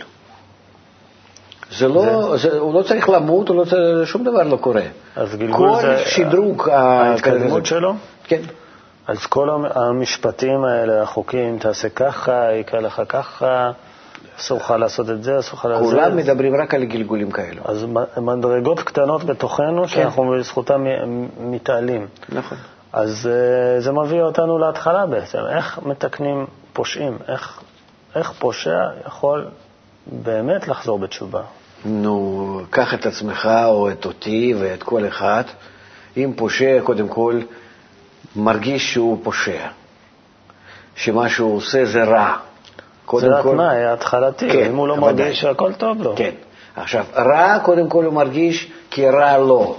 זה 1.78 1.88
לא, 1.88 2.38
זה... 2.38 2.50
זה, 2.50 2.58
הוא 2.58 2.74
לא 2.74 2.82
צריך 2.84 3.10
למות, 3.10 3.50
לא 3.50 3.64
צריך, 3.64 4.08
שום 4.08 4.24
דבר 4.24 4.44
לא 4.44 4.58
קורה. 4.58 4.82
אז 5.16 5.36
גלגול 5.36 5.70
כל 5.76 5.82
זה... 5.82 5.98
שדרוג... 6.06 6.70
ההתקדמות 6.70 7.66
שלו? 7.66 7.94
כן. 8.24 8.42
אז 9.08 9.26
כל 9.26 9.50
המשפטים 9.76 10.64
האלה, 10.64 11.02
החוקים, 11.02 11.58
תעשה 11.60 11.90
ככה, 11.90 12.54
יקרה 12.54 12.82
לך 12.82 13.02
ככה, 13.10 13.72
אסור 14.40 14.58
לך 14.58 14.72
לעשות 14.72 15.10
את 15.10 15.24
זה, 15.24 15.40
אסור 15.40 15.60
לך 15.60 15.66
לעשות 15.66 15.84
את 15.84 15.90
זה. 15.90 15.96
כולם 15.96 16.18
מדברים 16.18 16.62
רק 16.62 16.74
על 16.74 16.84
גלגולים 16.84 17.32
כאלו. 17.32 17.62
אז 17.66 17.86
מדרגות 18.18 18.80
קטנות 18.80 19.24
בתוכנו, 19.24 19.82
כן. 19.82 19.88
שאנחנו 19.88 20.36
בזכותם 20.40 20.86
מתעלים. 21.40 22.08
נכון. 22.30 22.58
אז 22.94 23.30
uh, 23.32 23.82
זה 23.84 23.92
מביא 23.92 24.22
אותנו 24.22 24.58
להתחלה 24.58 25.06
בעצם, 25.06 25.40
איך 25.50 25.80
מתקנים 25.86 26.46
פושעים, 26.74 27.18
איך, 27.28 27.60
איך 28.16 28.32
פושע 28.40 28.80
יכול 29.08 29.48
באמת 30.08 30.68
לחזור 30.68 31.00
בתשובה. 31.00 31.42
נו, 31.86 32.62
קח 32.70 32.94
את 32.94 33.06
עצמך 33.06 33.50
או 33.66 33.92
את 33.92 34.06
אותי 34.06 34.54
ואת 34.60 34.84
כל 34.84 35.08
אחד. 35.08 35.44
אם 36.18 36.34
פושע, 36.38 36.78
קודם 36.84 37.08
כל, 37.08 37.42
מרגיש 38.36 38.94
שהוא 38.94 39.20
פושע, 39.24 39.68
שמה 40.96 41.30
שהוא 41.30 41.56
עושה 41.56 41.86
זה 41.86 42.04
רע. 42.04 42.38
זה 43.20 43.40
התנאי 43.40 43.84
ההתחלתי, 43.84 44.50
כן, 44.50 44.66
אם 44.66 44.76
הוא 44.76 44.88
לא 44.88 44.98
מרגיש 44.98 45.42
שהכל 45.42 45.74
טוב 45.74 46.04
לו. 46.04 46.14
כן. 46.16 46.32
עכשיו, 46.76 47.06
רע, 47.16 47.60
קודם 47.64 47.90
כל 47.90 48.06
הוא 48.06 48.14
מרגיש 48.14 48.72
כי 48.90 49.10
רע 49.10 49.38
לו. 49.38 49.76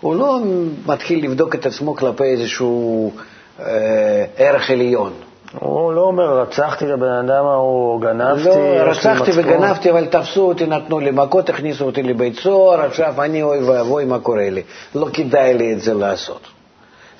הוא 0.00 0.16
לא 0.16 0.40
מתחיל 0.86 1.24
לבדוק 1.24 1.54
את 1.54 1.66
עצמו 1.66 1.96
כלפי 1.96 2.24
איזשהו 2.24 3.12
אה, 3.60 4.24
ערך 4.36 4.70
עליון. 4.70 5.12
הוא 5.60 5.92
לא 5.92 6.00
אומר, 6.00 6.40
רצחתי 6.40 6.84
את 6.84 6.90
הבן 6.90 7.12
אדם 7.12 7.44
ההוא, 7.46 8.00
גנבתי, 8.00 8.48
לא, 8.48 8.82
רצחתי 8.82 9.30
וגנבתי, 9.34 9.90
אבל 9.90 10.06
תפסו 10.06 10.48
אותי, 10.48 10.66
נתנו 10.66 10.98
לי 10.98 11.10
מכות, 11.10 11.48
הכניסו 11.48 11.84
אותי 11.84 12.02
לבית 12.02 12.38
סוהר, 12.38 12.80
עכשיו 12.80 13.22
אני 13.22 13.42
אוי 13.42 13.58
ואבוי, 13.64 14.04
מה 14.04 14.18
קורה 14.18 14.50
לי? 14.50 14.62
לא 14.94 15.06
כדאי 15.12 15.54
לי 15.54 15.72
את 15.72 15.80
זה 15.80 15.94
לעשות. 15.94 16.40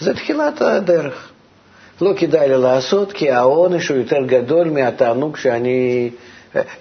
זה 0.00 0.14
תחילת 0.14 0.62
הדרך. 0.62 1.30
לא 2.00 2.12
כדאי 2.16 2.48
לי 2.48 2.58
לעשות, 2.58 3.12
כי 3.12 3.30
העונש 3.30 3.88
הוא 3.88 3.98
יותר 3.98 4.22
גדול 4.26 4.70
מהתענוג 4.70 5.36
שאני 5.36 6.10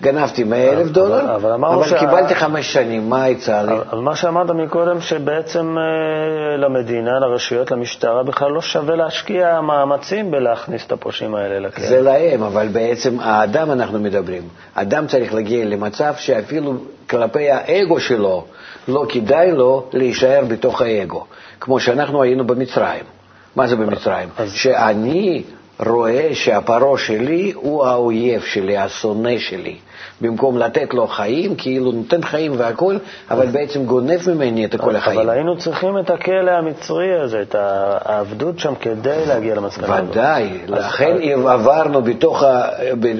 גנבתי 0.01 0.43
100 0.43 0.71
אלף 0.73 0.87
דולר, 0.87 1.21
אבל 1.21 1.33
אבל, 1.35 1.51
אמרנו 1.51 1.83
שה- 1.83 1.99
קיבלתי 1.99 2.35
חמש 2.35 2.73
שנים, 2.73 3.09
מה 3.09 3.29
יצא 3.29 3.61
לי? 3.61 3.73
אבל 3.91 3.99
מה 3.99 4.15
שאמרת 4.15 4.49
מקודם, 4.49 5.01
שבעצם 5.01 5.75
אה, 5.77 6.57
למדינה, 6.57 7.19
לרשויות, 7.19 7.71
למשטרה, 7.71 8.23
בכלל 8.23 8.51
לא 8.51 8.61
שווה 8.61 8.95
להשקיע 8.95 9.61
מאמצים 9.61 10.31
בלהכניס 10.31 10.85
את 10.87 10.91
הפושעים 10.91 11.35
האלה 11.35 11.59
לכלא. 11.59 11.85
זה 11.87 12.01
להם, 12.01 12.43
אבל 12.43 12.67
בעצם 12.67 13.19
האדם 13.19 13.71
אנחנו 13.71 13.99
מדברים. 13.99 14.41
אדם 14.73 15.07
צריך 15.07 15.33
להגיע 15.33 15.65
למצב 15.65 16.13
שאפילו 16.17 16.73
כלפי 17.09 17.51
האגו 17.51 17.99
שלו 17.99 18.45
לא 18.87 19.05
כדאי 19.09 19.51
לו 19.51 19.83
להישאר 19.93 20.43
בתוך 20.47 20.81
האגו, 20.81 21.25
כמו 21.59 21.79
שאנחנו 21.79 22.23
היינו 22.23 22.47
במצרים. 22.47 23.14
מה 23.55 23.67
זה 23.67 23.75
במצרים? 23.75 24.29
אז- 24.37 24.53
שאני 24.53 25.43
רואה 25.79 26.29
שהפרעה 26.33 26.97
שלי 26.97 27.51
הוא 27.55 27.85
האויב 27.85 28.41
שלי, 28.41 28.77
השונא 28.77 29.37
שלי. 29.37 29.75
במקום 30.21 30.57
לתת 30.57 30.93
לו 30.93 31.07
חיים, 31.07 31.55
כאילו 31.55 31.91
נותן 31.91 32.23
חיים 32.23 32.53
והכול, 32.57 32.99
אבל 33.31 33.45
בעצם 33.47 33.85
גונב 33.85 34.29
ממני 34.29 34.65
את 34.65 34.75
כל 34.75 34.95
החיים. 34.95 35.19
אבל 35.19 35.29
היינו 35.29 35.57
צריכים 35.57 35.97
את 35.99 36.09
הכלא 36.09 36.51
המצרי 36.51 37.19
הזה, 37.19 37.41
את 37.41 37.55
העבדות 37.59 38.59
שם, 38.59 38.73
כדי 38.79 39.25
להגיע 39.27 39.55
למסקנה 39.55 39.95
הזאת. 39.97 40.09
ודאי, 40.11 40.49
לכן 40.67 41.17
עברנו 41.47 42.01
בתוך 42.01 42.43
ה... 42.43 42.67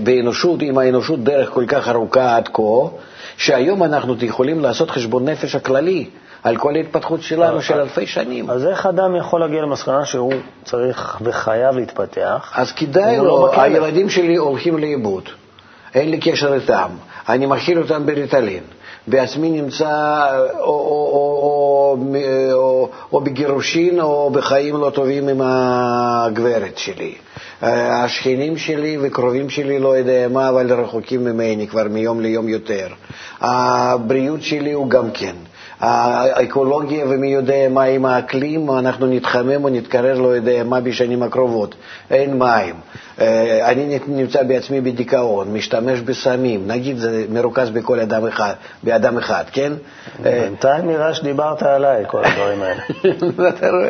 באנושות, 0.03 0.61
עם 0.61 0.77
האנושות 0.77 1.23
דרך 1.23 1.49
כל 1.49 1.65
כך 1.67 1.87
ארוכה 1.87 2.35
עד 2.35 2.49
כה, 2.53 2.87
שהיום 3.37 3.83
אנחנו 3.83 4.15
יכולים 4.21 4.59
לעשות 4.59 4.91
חשבון 4.91 5.29
נפש 5.29 5.55
הכללי 5.55 6.05
על 6.45 6.57
כל 6.57 6.75
ההתפתחות 6.75 7.21
שלנו 7.21 7.61
של 7.61 7.79
אלפי 7.79 8.07
שנים. 8.07 8.49
אז 8.49 8.65
איך 8.65 8.85
אדם 8.85 9.15
יכול 9.15 9.39
להגיע 9.39 9.61
למסקנה 9.61 10.05
שהוא 10.05 10.33
צריך 10.63 11.17
וחייב 11.21 11.75
להתפתח? 11.75 12.51
אז 12.55 12.71
כדאי 12.71 13.17
לא 13.17 13.23
לו. 13.23 13.61
הילדים 13.61 14.09
שלי 14.09 14.35
הולכים 14.35 14.77
לאיבוד, 14.77 15.23
אין 15.95 16.09
לי 16.09 16.19
קשר 16.19 16.53
איתם, 16.53 16.89
אני 17.29 17.45
מכיל 17.45 17.79
אותם 17.79 18.05
בריטלין, 18.05 18.63
בעצמי 19.07 19.49
נמצא 19.49 19.87
או, 20.53 20.65
או, 20.65 21.09
או, 21.13 21.97
או, 22.01 22.53
או, 22.53 22.89
או 23.13 23.21
בגירושין 23.21 23.99
או 23.99 24.29
בחיים 24.29 24.77
לא 24.77 24.89
טובים 24.89 25.27
עם 25.27 25.41
הגברת 25.43 26.77
שלי. 26.77 27.15
אה, 27.63 28.03
השכנים 28.03 28.57
שלי 28.57 28.97
וקרובים 29.01 29.49
שלי 29.49 29.79
לא 29.79 29.97
יודע 29.97 30.27
מה, 30.27 30.49
אבל 30.49 30.73
רחוקים 30.73 31.23
ממני 31.23 31.67
כבר 31.67 31.83
מיום 31.89 32.19
ליום 32.19 32.49
יותר. 32.49 32.87
הבריאות 33.41 34.41
שלי 34.41 34.71
הוא 34.71 34.89
גם 34.89 35.11
כן. 35.11 35.35
האקולוגיה 35.79 37.05
ומי 37.09 37.27
יודע 37.27 37.69
מה 37.69 37.83
עם 37.83 38.05
האקלים, 38.05 38.71
אנחנו 38.71 39.07
נתחמם 39.07 39.63
או 39.63 39.69
נתקרר 39.69 40.19
לא 40.19 40.27
יודע 40.27 40.63
מה 40.63 40.81
בשנים 40.81 41.23
הקרובות, 41.23 41.75
אין 42.11 42.39
מים. 42.39 42.75
אה, 43.21 43.71
אני 43.71 43.99
נמצא 44.07 44.43
בעצמי 44.43 44.81
בדיכאון, 44.81 45.53
משתמש 45.53 45.99
בסמים, 45.99 46.67
נגיד 46.67 46.97
זה 46.97 47.25
מרוכז 47.29 47.69
בכל 47.69 47.99
אדם 47.99 48.27
אחד, 48.27 48.53
באדם 48.83 49.17
אחד, 49.17 49.43
כן? 49.51 49.73
אה, 50.25 50.41
בינתיים 50.41 50.87
נראה 50.87 51.13
שדיברת 51.13 51.63
עליי, 51.63 52.03
כל 52.07 52.25
הדברים 52.25 52.61
האלה. 52.61 52.81
אתה 53.49 53.69
רואה? 53.69 53.89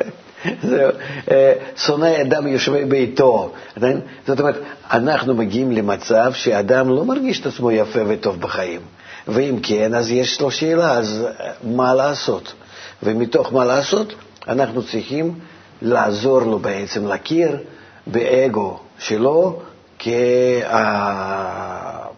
זהו. 0.64 0.92
אה, 1.32 1.54
שונא 1.78 2.22
אדם 2.22 2.48
יושבי 2.48 2.86
ביתו. 2.86 3.52
זאת 4.28 4.40
אומרת, 4.40 4.56
אנחנו 4.92 5.34
מגיעים 5.34 5.72
למצב 5.72 6.34
שאדם 6.34 6.90
לא 6.90 7.06
מרגיש 7.06 7.42
את 7.42 7.46
עצמו 7.46 7.72
יפה 7.72 8.00
וטוב 8.08 8.42
בחיים. 8.42 8.82
ואם 9.28 9.60
כן, 9.64 9.96
אז 9.96 10.12
יש 10.12 10.42
לו 10.42 10.52
שאלה, 10.52 10.92
אז 10.92 11.26
אה, 11.40 11.52
מה 11.64 11.94
לעשות? 11.94 12.54
ומתוך 13.04 13.54
מה 13.54 13.66
לעשות, 13.66 14.14
אנחנו 14.48 14.84
צריכים 14.84 15.34
לעזור 15.82 16.40
לו 16.42 16.60
בעצם 16.60 17.08
להכיר 17.08 17.58
באגו 18.08 18.80
שלו 19.00 19.60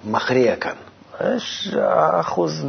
כמכריע 0.03 0.55
כאן. 0.55 0.71
יש 1.35 1.75
אחוז 2.19 2.63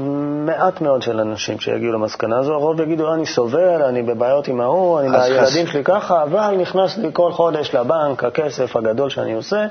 מעט 0.46 0.80
מאוד 0.80 1.02
של 1.02 1.20
אנשים 1.20 1.60
שיגיעו 1.60 1.92
למסקנה 1.92 2.38
הזו, 2.38 2.52
הרוב 2.54 2.80
יגידו, 2.80 3.14
אני 3.14 3.26
סובל, 3.26 3.82
אני 3.82 4.02
בבעיות 4.02 4.48
עם 4.48 4.60
ההוא, 4.60 5.00
אני 5.00 5.08
אז 5.08 5.14
והילדים 5.14 5.66
חס- 5.66 5.72
שלי 5.72 5.84
ככה, 5.84 6.22
אבל 6.22 6.56
נכנס 6.60 6.98
לי 6.98 7.08
כל 7.12 7.32
חודש 7.32 7.74
לבנק 7.74 8.24
הכסף 8.24 8.76
הגדול 8.76 9.10
שאני 9.10 9.32
עושה, 9.34 9.66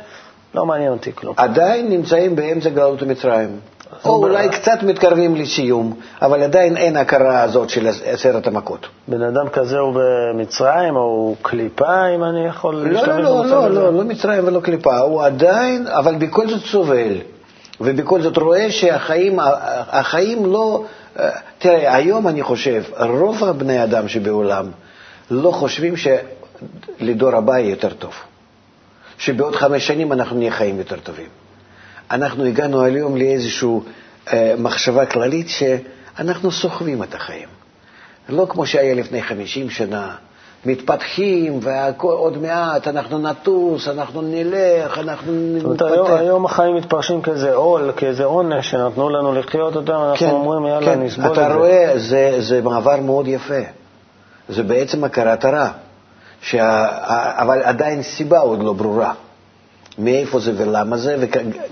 לא 0.55 0.65
מעניין 0.65 0.91
אותי 0.91 1.11
כלום. 1.15 1.33
עדיין 1.37 1.89
נמצאים 1.89 2.35
באמצע 2.35 2.69
גלות 2.69 3.01
מצרים. 3.03 3.59
או 4.05 4.21
ב- 4.21 4.23
אולי 4.23 4.49
קצת 4.49 4.83
מתקרבים 4.83 5.35
לסיום, 5.35 5.93
אבל 6.21 6.43
עדיין 6.43 6.77
אין 6.77 6.97
הכרה 6.97 7.41
הזאת 7.41 7.69
של 7.69 7.87
עשרת 8.05 8.47
המכות. 8.47 8.87
בן 9.07 9.21
אדם 9.21 9.49
כזה 9.49 9.77
הוא 9.79 9.93
במצרים, 9.95 10.95
או 10.95 11.01
הוא 11.01 11.35
קליפה, 11.41 12.07
אם 12.15 12.23
אני 12.23 12.45
יכול 12.47 12.75
לא, 12.75 12.91
להשתמש 12.91 13.09
לא, 13.09 13.19
לא, 13.23 13.45
לא? 13.45 13.69
לא, 13.69 13.93
לא 13.93 14.03
מצרים 14.03 14.47
ולא 14.47 14.59
קליפה, 14.59 14.97
הוא 14.99 15.23
עדיין, 15.23 15.87
אבל 15.87 16.15
בכל 16.15 16.47
זאת 16.47 16.61
סובל, 16.61 17.13
ובכל 17.81 18.21
זאת 18.21 18.37
רואה 18.37 18.71
שהחיים 18.71 19.39
החיים 19.89 20.45
לא... 20.45 20.83
תראה, 21.57 21.95
היום 21.95 22.27
אני 22.27 22.43
חושב, 22.43 22.83
רוב 22.99 23.43
הבני 23.43 23.83
אדם 23.83 24.07
שבעולם 24.07 24.65
לא 25.31 25.51
חושבים 25.51 25.93
שלדור 25.97 27.35
הבא 27.35 27.57
יהיה 27.57 27.69
יותר 27.69 27.93
טוב, 27.93 28.13
שבעוד 29.17 29.55
חמש 29.55 29.87
שנים 29.87 30.13
אנחנו 30.13 30.37
נהיה 30.37 30.51
חיים 30.51 30.77
יותר 30.77 30.95
טובים. 31.03 31.46
אנחנו 32.11 32.45
הגענו 32.45 32.83
היום 32.83 33.17
לאיזושהי 33.17 33.69
אה, 34.33 34.53
מחשבה 34.57 35.05
כללית 35.05 35.47
שאנחנו 35.49 36.51
סוחבים 36.51 37.03
את 37.03 37.15
החיים. 37.15 37.47
לא 38.29 38.45
כמו 38.49 38.65
שהיה 38.65 38.95
לפני 38.95 39.21
50 39.21 39.69
שנה, 39.69 40.15
מתפתחים, 40.65 41.59
ועוד 41.61 42.37
מעט 42.37 42.87
אנחנו 42.87 43.19
נטוס, 43.19 43.87
אנחנו 43.87 44.21
נלך, 44.21 44.97
אנחנו 44.97 45.31
אומרת, 45.63 45.81
היום, 45.81 46.05
נתפתח. 46.05 46.19
היום 46.19 46.45
החיים 46.45 46.75
מתפרשים 46.75 47.21
כאיזה 47.21 47.53
עול, 47.53 47.91
כאיזה 47.97 48.23
עונש 48.23 48.69
שנתנו 48.71 49.09
לנו 49.09 49.33
לחיות 49.33 49.75
אותם, 49.75 49.93
אנחנו 49.93 50.29
אומרים, 50.29 50.65
יאללה, 50.65 50.85
כן, 50.85 51.01
נסבול 51.03 51.33
אתה 51.33 51.47
את 51.47 51.51
זה. 51.51 51.55
רואה, 51.55 51.91
זה, 51.95 52.35
זה 52.39 52.61
מעבר 52.61 53.01
מאוד 53.01 53.27
יפה. 53.27 53.61
זה 54.49 54.63
בעצם 54.63 55.03
הכרת 55.03 55.45
הרע, 55.45 55.69
שה, 56.41 56.87
אבל 57.41 57.63
עדיין 57.63 58.01
סיבה 58.03 58.39
עוד 58.39 58.63
לא 58.63 58.73
ברורה. 58.73 59.13
מאיפה 59.97 60.39
זה 60.39 60.51
ולמה 60.57 60.97
זה, 60.97 61.25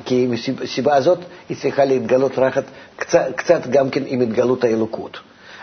כי 0.05 0.27
הסיבה 0.63 0.95
הזאת 0.95 1.19
היא 1.49 1.57
צריכה 1.57 1.85
להתגלות 1.85 2.39
רק 2.39 2.53
קצת, 2.95 3.25
קצת 3.35 3.67
גם 3.67 3.89
כן 3.89 4.03
עם 4.05 4.21
התגלות 4.21 4.63
האלוקות. 4.63 5.19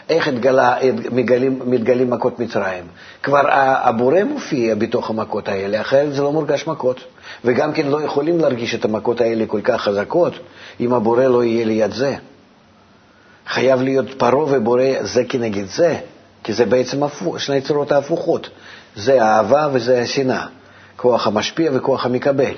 איך 0.09 0.29
התגלה, 0.29 0.77
מגלים, 1.13 1.61
מתגלים 1.67 2.11
מכות 2.11 2.39
מצרים? 2.39 2.85
כבר 3.23 3.43
הבורא 3.53 4.25
מופיע 4.25 4.75
בתוך 4.75 5.11
המכות 5.11 5.49
האלה, 5.49 5.81
אחרת 5.81 6.15
זה 6.15 6.23
לא 6.23 6.33
מורגש 6.33 6.67
מכות. 6.67 7.01
וגם 7.45 7.73
כן 7.73 7.87
לא 7.87 8.03
יכולים 8.03 8.39
להרגיש 8.39 8.75
את 8.75 8.85
המכות 8.85 9.21
האלה 9.21 9.47
כל 9.47 9.61
כך 9.65 9.81
חזקות, 9.81 10.33
אם 10.81 10.95
הבורא 10.95 11.25
לא 11.25 11.45
יהיה 11.45 11.65
ליד 11.65 11.93
זה. 11.93 12.17
חייב 13.47 13.83
להיות 13.83 14.07
פרעה 14.19 14.57
ובורא 14.57 14.83
זה 15.01 15.25
כנגד 15.25 15.67
זה, 15.67 15.97
כי 16.45 16.53
זה 16.53 16.65
בעצם 16.65 17.03
הפוך, 17.03 17.41
שני 17.41 17.61
צורות 17.61 17.93
ההפוכות. 17.93 18.51
זה 18.97 19.25
האהבה 19.25 19.69
וזה 19.73 20.01
השנאה, 20.01 20.47
כוח 21.03 21.27
המשפיע 21.27 21.71
וכוח 21.75 22.07
המקבל. 22.07 22.53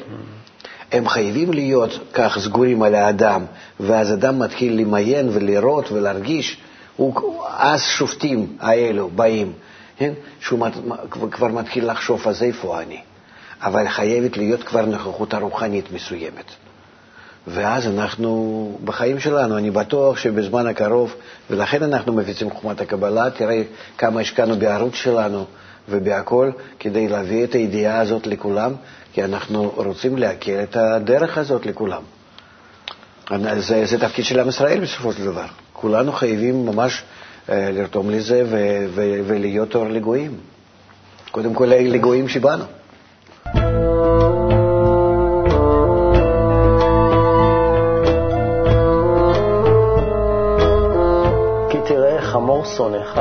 הם 0.92 1.09
חייבים 1.09 1.52
להיות 1.52 1.90
כך 2.12 2.38
סגורים 2.38 2.83
על 2.83 2.94
האדם, 2.94 3.44
ואז 3.80 4.12
אדם 4.12 4.38
מתחיל 4.38 4.80
למיין 4.80 5.28
ולראות 5.33 5.92
ולהרגיש, 5.92 6.57
הוא, 6.96 7.42
אז 7.57 7.83
שופטים 7.83 8.57
האלו 8.61 9.09
באים, 9.09 9.52
כן? 9.96 10.12
שהוא 10.40 10.59
מת, 10.59 10.72
כבר 11.30 11.48
מתחיל 11.48 11.90
לחשוב, 11.90 12.28
אז 12.28 12.42
איפה 12.42 12.80
אני? 12.80 13.00
אבל 13.62 13.88
חייבת 13.88 14.37
להיות 14.37 14.62
כבר 14.62 14.85
נוכחות 14.85 15.35
הרוחנית 15.35 15.92
מסוימת. 15.92 16.50
ואז 17.46 17.87
אנחנו, 17.87 18.78
בחיים 18.85 19.20
שלנו, 19.20 19.59
אני 19.59 19.70
בטוח 19.70 20.16
שבזמן 20.16 20.66
הקרוב, 20.66 21.14
ולכן 21.50 21.83
אנחנו 21.83 22.12
מפיצים 22.12 22.50
חוכמת 22.50 22.80
הקבלה, 22.80 23.30
תראה 23.30 23.62
כמה 23.98 24.20
השקענו 24.20 24.57
בערוץ 24.57 24.94
שלנו 24.94 25.44
ובהכל, 25.88 26.51
כדי 26.81 27.09
להביא 27.09 27.44
את 27.44 27.55
הידיעה 27.55 28.01
הזאת 28.01 28.27
לכולם, 28.27 28.73
כי 29.12 29.25
אנחנו 29.25 29.73
רוצים 29.77 30.16
להכיר 30.16 30.62
את 30.62 30.77
הדרך 30.77 31.38
הזאת 31.38 31.66
לכולם. 31.66 32.03
זה, 33.59 33.85
זה 33.85 33.99
תפקיד 33.99 34.25
של 34.25 34.40
עם 34.40 34.49
ישראל 34.49 34.81
בסופו 34.81 35.12
של 35.12 35.25
דבר. 35.25 35.47
כולנו 35.73 36.12
חייבים 36.12 36.66
ממש 36.66 37.03
אה, 37.49 37.70
לרתום 37.73 38.11
לזה 38.11 38.42
ו- 38.47 38.87
ו- 38.94 39.20
ולהיות 39.27 39.75
אור 39.75 39.88
לגויים. 39.88 40.37
קודם 41.31 41.55
כל 41.55 41.66
לגויים 41.66 42.29
שבאנו. 42.29 42.64
שונאך, 52.77 53.18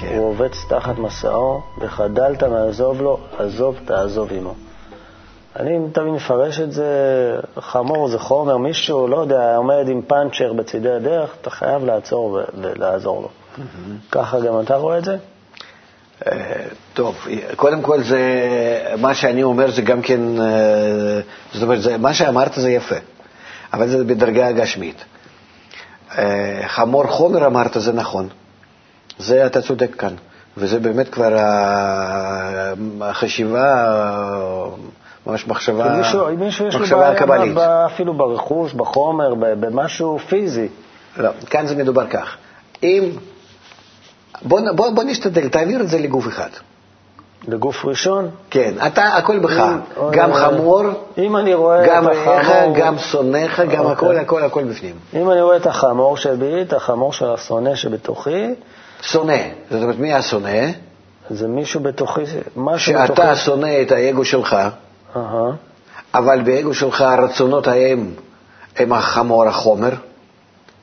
כן. 0.00 0.16
הוא 0.16 0.28
עובץ 0.28 0.64
תחת 0.68 0.98
מסעו, 0.98 1.60
וחדלת 1.80 2.42
מעזוב 2.42 3.02
לו, 3.02 3.18
עזוב 3.38 3.76
תעזוב 3.84 4.32
עמו. 4.32 4.54
אני 5.56 5.78
תמיד 5.92 6.12
מפרש 6.12 6.60
את 6.60 6.72
זה, 6.72 6.90
חמור 7.58 8.08
זה 8.08 8.18
חומר, 8.18 8.56
מישהו, 8.56 9.08
לא 9.08 9.16
יודע, 9.16 9.56
עומד 9.56 9.88
עם 9.88 10.02
פאנצ'ר 10.02 10.52
בצידי 10.52 10.90
הדרך, 10.90 11.36
אתה 11.40 11.50
חייב 11.50 11.84
לעצור 11.84 12.38
ולעזור 12.54 13.22
לו. 13.22 13.28
ככה 14.10 14.40
גם 14.40 14.60
אתה 14.60 14.76
רואה 14.76 14.98
את 14.98 15.04
זה? 15.04 15.16
אה, 16.26 16.64
טוב, 16.94 17.26
קודם 17.56 17.82
כל 17.82 18.02
זה, 18.02 18.20
מה 18.98 19.14
שאני 19.14 19.42
אומר 19.42 19.70
זה 19.70 19.82
גם 19.82 20.02
כן, 20.02 20.40
אה, 20.40 21.20
זאת 21.52 21.62
אומרת, 21.62 21.82
זה, 21.82 21.98
מה 21.98 22.14
שאמרת 22.14 22.52
זה 22.54 22.70
יפה, 22.70 22.96
אבל 23.72 23.88
זה 23.88 24.04
בדרגה 24.04 24.46
הגשמית. 24.46 25.04
אה, 26.18 26.60
חמור 26.66 27.06
חומר 27.06 27.46
אמרת, 27.46 27.76
זה 27.80 27.92
נכון. 27.92 28.28
זה 29.18 29.46
אתה 29.46 29.62
צודק 29.62 29.94
כאן. 29.94 30.14
וזה 30.56 30.80
באמת 30.80 31.08
כבר 31.08 31.36
החשיבה, 33.00 33.86
ממש 35.26 35.46
מחשבה, 35.46 35.96
מישהו, 35.96 36.36
מישהו 36.36 36.66
יש 36.66 36.74
לו 36.74 36.98
בעיה 36.98 37.86
אפילו 37.86 38.14
ברכוש, 38.14 38.74
בחומר, 38.74 39.34
במשהו 39.34 40.18
פיזי. 40.18 40.68
לא, 41.16 41.30
כאן 41.50 41.66
זה 41.66 41.76
מדובר 41.76 42.06
כך. 42.06 42.36
אם... 42.82 43.10
בוא, 44.42 44.60
בוא, 44.76 44.90
בוא 44.90 45.04
נשתדל, 45.04 45.48
תעביר 45.48 45.80
את 45.80 45.88
זה 45.88 45.98
לגוף 45.98 46.28
אחד. 46.28 46.50
לגוף 47.48 47.84
ראשון? 47.84 48.30
כן, 48.50 48.74
אתה, 48.86 49.04
הכל 49.04 49.38
בך. 49.38 49.62
גם 50.10 50.34
חמור, 50.34 50.82
אם 51.18 51.36
אני 51.36 51.54
רואה 51.54 51.86
גם 51.86 52.08
רעך, 52.08 52.48
גם 52.74 52.98
שונאיך, 52.98 53.60
גם 53.60 53.84
אוקיי. 53.84 53.92
הכל, 53.92 54.16
הכל, 54.16 54.42
הכל 54.42 54.64
בפנים. 54.64 54.94
אם 55.14 55.30
אני 55.30 55.42
רואה 55.42 55.56
את 55.56 55.66
החמור 55.66 56.16
שבי, 56.16 56.62
את 56.62 56.72
החמור 56.72 57.12
של 57.12 57.30
השונא 57.30 57.74
שבתוכי... 57.74 58.46
שונא, 59.02 59.38
זאת 59.70 59.82
אומרת, 59.82 59.98
מי 59.98 60.14
השונא? 60.14 60.66
זה 61.30 61.48
מישהו 61.48 61.80
בתוכי, 61.80 62.22
משהו 62.56 62.92
שאתה 62.92 63.04
בתוכי. 63.04 63.22
שאתה 63.22 63.36
שונא 63.36 63.82
את 63.82 63.92
האגו 63.92 64.24
שלך, 64.24 64.56
uh-huh. 65.14 65.18
אבל 66.14 66.42
באגו 66.42 66.74
שלך 66.74 67.00
הרצונות 67.00 67.66
ההם 67.66 68.10
הם 68.76 68.92
החמור, 68.92 69.44
החומר, 69.44 69.90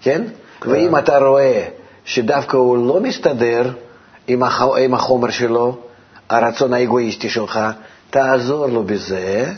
כן? 0.01 0.23
כן? 0.61 0.69
ואם 0.69 0.97
אתה 0.97 1.17
רואה 1.17 1.63
שדווקא 2.05 2.57
הוא 2.57 2.87
לא 2.87 2.99
מסתדר. 2.99 3.71
עם 4.27 4.93
החומר 4.93 5.29
שלו, 5.29 5.77
הרצון 6.29 6.73
האגואיסטי 6.73 7.29
שלך, 7.29 7.59
תעזור 8.09 8.67
לו 8.67 8.83
בזה, 8.83 9.53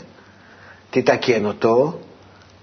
תתקן 0.90 1.44
אותו, 1.44 1.92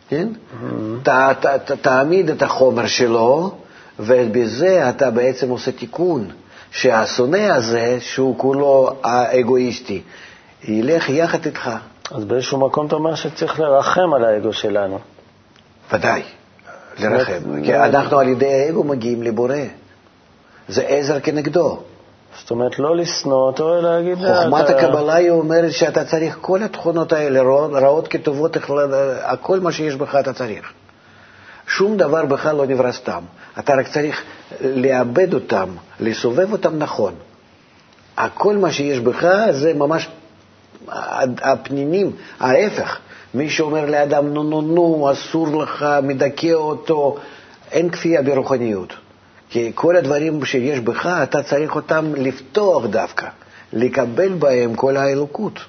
כן? 0.10 0.28
Mm-hmm. 0.28 1.04
ת, 1.04 1.10
ת, 1.10 1.46
ת, 1.46 1.72
תעמיד 1.72 2.30
את 2.30 2.42
החומר 2.42 2.88
שלו, 2.88 3.56
ובזה 4.00 4.90
אתה 4.90 5.12
בעצם 5.12 5.50
עושה 5.50 5.72
תיקון, 5.72 6.30
שהשונא 6.72 7.38
הזה, 7.38 7.98
שהוא 8.00 8.38
כולו 8.38 8.92
האגואיסטי, 9.04 10.02
ילך 10.64 11.10
יחד 11.10 11.46
איתך. 11.46 11.72
אז 12.12 12.26
באיזשהו 12.26 12.60
מקום 12.60 12.88
אתה 12.88 12.96
אומר 12.96 13.16
שצריך 13.16 13.60
לרחם 13.60 14.14
על 14.16 14.26
האגו 14.26 14.54
שלנו. 14.54 15.00
ודאי, 15.94 16.24
לרחם. 17.00 17.64
כי 17.64 17.76
אנחנו 17.76 18.20
על 18.20 18.28
ידי 18.28 18.54
האגו 18.54 18.84
מגיעים 18.84 19.24
לבורא. 19.24 19.56
זה 20.68 20.82
עזר 20.82 21.20
כנגדו. 21.20 21.80
זאת 22.40 22.52
אומרת, 22.52 22.80
לא 22.80 22.96
לשנוא 22.96 23.48
אותו, 23.48 23.80
אלא 23.80 23.96
להגיד... 23.96 24.18
חוכמת 24.18 24.70
אתה... 24.70 24.80
הקבלה 24.80 25.14
היא 25.14 25.30
אומרת 25.30 25.72
שאתה 25.72 26.06
צריך 26.06 26.38
כל 26.42 26.64
התכונות 26.64 27.14
האלה, 27.14 27.42
רעות 27.74 28.08
כטובות, 28.08 28.58
הכל 29.22 29.60
מה 29.60 29.72
שיש 29.72 29.96
בך 29.96 30.16
אתה 30.20 30.34
צריך. 30.34 30.72
שום 31.68 31.98
דבר 31.98 32.26
בך 32.26 32.46
לא 32.46 32.66
נברא 32.66 32.92
סתם. 32.92 33.24
אתה 33.60 33.76
רק 33.76 33.88
צריך 33.88 34.24
לאבד 34.62 35.34
אותם, 35.34 35.70
לסובב 36.00 36.52
אותם 36.52 36.78
נכון. 36.78 37.14
הכל 38.18 38.58
מה 38.58 38.72
שיש 38.72 39.00
בך 39.00 39.28
זה 39.52 39.74
ממש 39.74 40.10
הפנינים, 41.42 42.12
ההפך. 42.40 43.00
מי 43.34 43.50
שאומר 43.50 43.86
לאדם, 43.86 44.28
נו, 44.28 44.44
נו, 44.44 44.62
נו, 44.62 45.12
אסור 45.12 45.64
לך, 45.64 45.86
מדכא 46.04 46.54
אותו, 46.54 47.18
אין 47.72 47.90
כפייה 47.90 48.22
ברוחניות. 48.22 48.94
כי 49.50 49.72
כל 49.76 49.96
הדברים 49.96 50.46
שיש 50.46 50.80
בך, 50.80 51.06
אתה 51.24 51.44
צריך 51.44 51.76
אותם 51.76 52.16
לפתוח 52.16 52.86
דווקא, 52.86 53.28
לקבל 53.74 54.34
בהם 54.34 54.76
כל 54.76 54.98
האלוקות. 54.98 55.60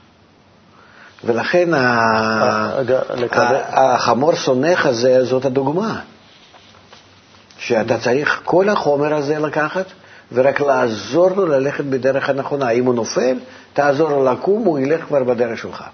ולכן 1.25 1.75
אה, 1.75 2.81
החמור 3.73 4.35
שונאך 4.35 4.87
הזה, 4.87 5.25
זאת 5.25 5.45
הדוגמה. 5.45 6.01
שאתה 7.59 7.99
צריך 7.99 8.41
כל 8.45 8.69
החומר 8.69 9.15
הזה 9.15 9.39
לקחת 9.39 9.87
ורק 10.33 10.61
לעזור 10.61 11.31
לו 11.31 11.47
ללכת 11.47 11.85
בדרך 11.85 12.29
הנכונה. 12.29 12.71
אם 12.71 12.85
הוא 12.85 12.95
נופל, 12.95 13.39
תעזור 13.73 14.11
לו 14.11 14.25
לקום, 14.25 14.65
הוא 14.65 14.79
ילך 14.79 15.05
כבר 15.05 15.25
בדרך 15.25 15.59
שלך. 15.59 15.85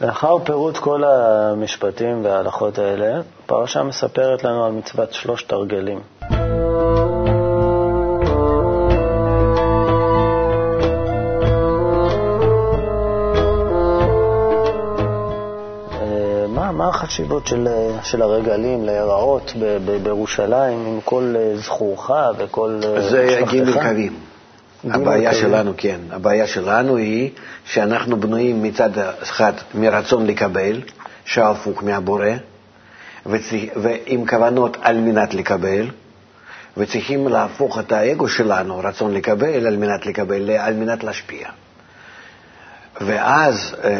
לאחר 0.00 0.38
פירוט 0.44 0.76
כל 0.76 1.04
המשפטים 1.04 2.24
וההלכות 2.24 2.78
האלה, 2.78 3.20
הפרשה 3.44 3.82
מספרת 3.82 4.44
לנו 4.44 4.64
על 4.64 4.72
מצוות 4.72 5.12
שלושת 5.12 5.52
הרגלים. 5.52 6.00
אה, 15.92 16.46
מה 16.72 16.88
החשיבות 16.88 17.46
של, 17.46 17.68
של 18.02 18.22
הרגלים 18.22 18.84
להיראות 18.84 19.52
בירושלים 20.02 20.86
עם 20.86 21.00
כל 21.04 21.34
אה, 21.36 21.56
זכורך 21.56 22.10
וכל 22.38 22.80
משפחתך? 22.80 22.96
אה, 22.96 23.10
זה 23.10 23.38
גיל 23.50 23.72
קווים. 23.72 24.25
הבעיה 24.84 25.34
שלנו, 25.34 25.72
כן, 25.76 26.00
הבעיה 26.10 26.46
שלנו 26.46 26.96
היא 26.96 27.30
שאנחנו 27.64 28.20
בנויים 28.20 28.62
מצד 28.62 28.90
אחד 29.22 29.52
מרצון 29.74 30.26
לקבל, 30.26 30.80
שהפוך 31.24 31.84
מהבורא, 31.84 32.28
ועם 33.76 34.26
כוונות 34.26 34.76
על 34.82 35.00
מנת 35.00 35.34
לקבל, 35.34 35.90
וצריכים 36.76 37.28
להפוך 37.28 37.78
את 37.78 37.92
האגו 37.92 38.28
שלנו, 38.28 38.78
רצון 38.78 39.14
לקבל, 39.14 39.66
על 39.66 39.76
מנת 39.76 40.06
לקבל, 40.06 40.50
על 40.50 40.74
מנת 40.74 41.04
להשפיע. 41.04 41.48
ואז 43.00 43.74
אה, 43.84 43.90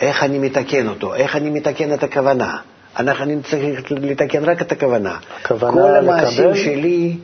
איך 0.00 0.22
אני 0.22 0.38
מתקן 0.38 0.88
אותו? 0.88 1.14
איך 1.14 1.36
אני 1.36 1.50
מתקן 1.50 1.94
את 1.94 2.02
הכוונה? 2.02 2.56
אני 2.98 3.36
צריך 3.50 3.90
לתקן 3.90 4.44
רק 4.44 4.62
את 4.62 4.72
הכוונה. 4.72 5.16
הכוונה 5.42 5.72
כל 5.72 5.96
המעשים. 5.96 6.54
שלי, 6.54 7.16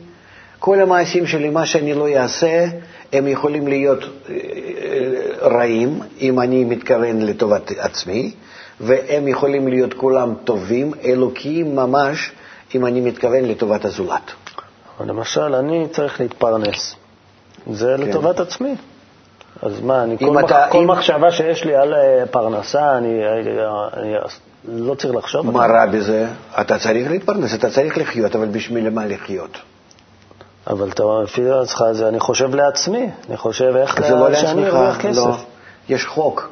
כל 0.59 0.81
המעשים 0.81 1.27
שלי, 1.27 1.49
מה 1.49 1.65
שאני 1.65 1.93
לא 1.93 2.07
אעשה, 2.07 2.65
הם 3.13 3.27
יכולים 3.27 3.67
להיות 3.67 4.03
אה, 4.29 4.35
רעים, 5.41 5.99
אם 6.21 6.39
אני 6.39 6.63
מתכוון 6.63 7.21
לטובת 7.21 7.71
עצמי, 7.77 8.31
והם 8.79 9.27
יכולים 9.27 9.67
להיות 9.67 9.93
כולם 9.93 10.33
טובים, 10.43 10.91
אלוקיים 11.05 11.75
ממש, 11.75 12.31
אם 12.75 12.85
אני 12.85 13.01
מתכוון 13.01 13.45
לטובת 13.45 13.85
הזולת. 13.85 14.31
למשל, 14.99 15.55
אני 15.55 15.87
צריך 15.91 16.19
להתפרנס. 16.19 16.95
זה 17.71 17.95
כן. 17.97 18.03
לטובת 18.03 18.39
עצמי. 18.39 18.75
אז 19.61 19.81
מה, 19.81 20.03
אני, 20.03 20.17
כל, 20.17 20.39
אתה, 20.39 20.65
מח... 20.65 20.71
כל 20.71 20.77
אם... 20.77 20.87
מחשבה 20.87 21.31
שיש 21.31 21.63
לי 21.63 21.75
על 21.75 21.93
אה, 21.93 22.25
פרנסה, 22.31 22.97
אני, 22.97 23.19
אני 23.97 24.13
לא 24.65 24.95
צריך 24.95 25.15
לחשוב. 25.15 25.51
מה 25.51 25.65
רע 25.65 25.85
בזה? 25.85 26.27
אתה 26.61 26.79
צריך 26.79 27.11
להתפרנס, 27.11 27.53
אתה 27.53 27.69
צריך 27.69 27.97
לחיות, 27.97 28.35
אבל 28.35 28.45
בשביל 28.45 28.89
מה 28.89 29.05
לחיות? 29.05 29.57
אבל 30.69 30.89
אתה 30.89 31.03
לפי 31.23 31.43
דעתך, 31.43 31.83
אני 32.07 32.19
חושב 32.19 32.55
לעצמי, 32.55 33.09
אני 33.29 33.37
חושב 33.37 33.75
איך 33.75 34.01
זה 34.01 34.15
לא 34.15 34.35
שאני 34.35 34.67
ארוויח 34.67 34.97
כסף. 35.01 35.17
לא. 35.17 35.37
יש 35.89 36.05
חוק. 36.05 36.49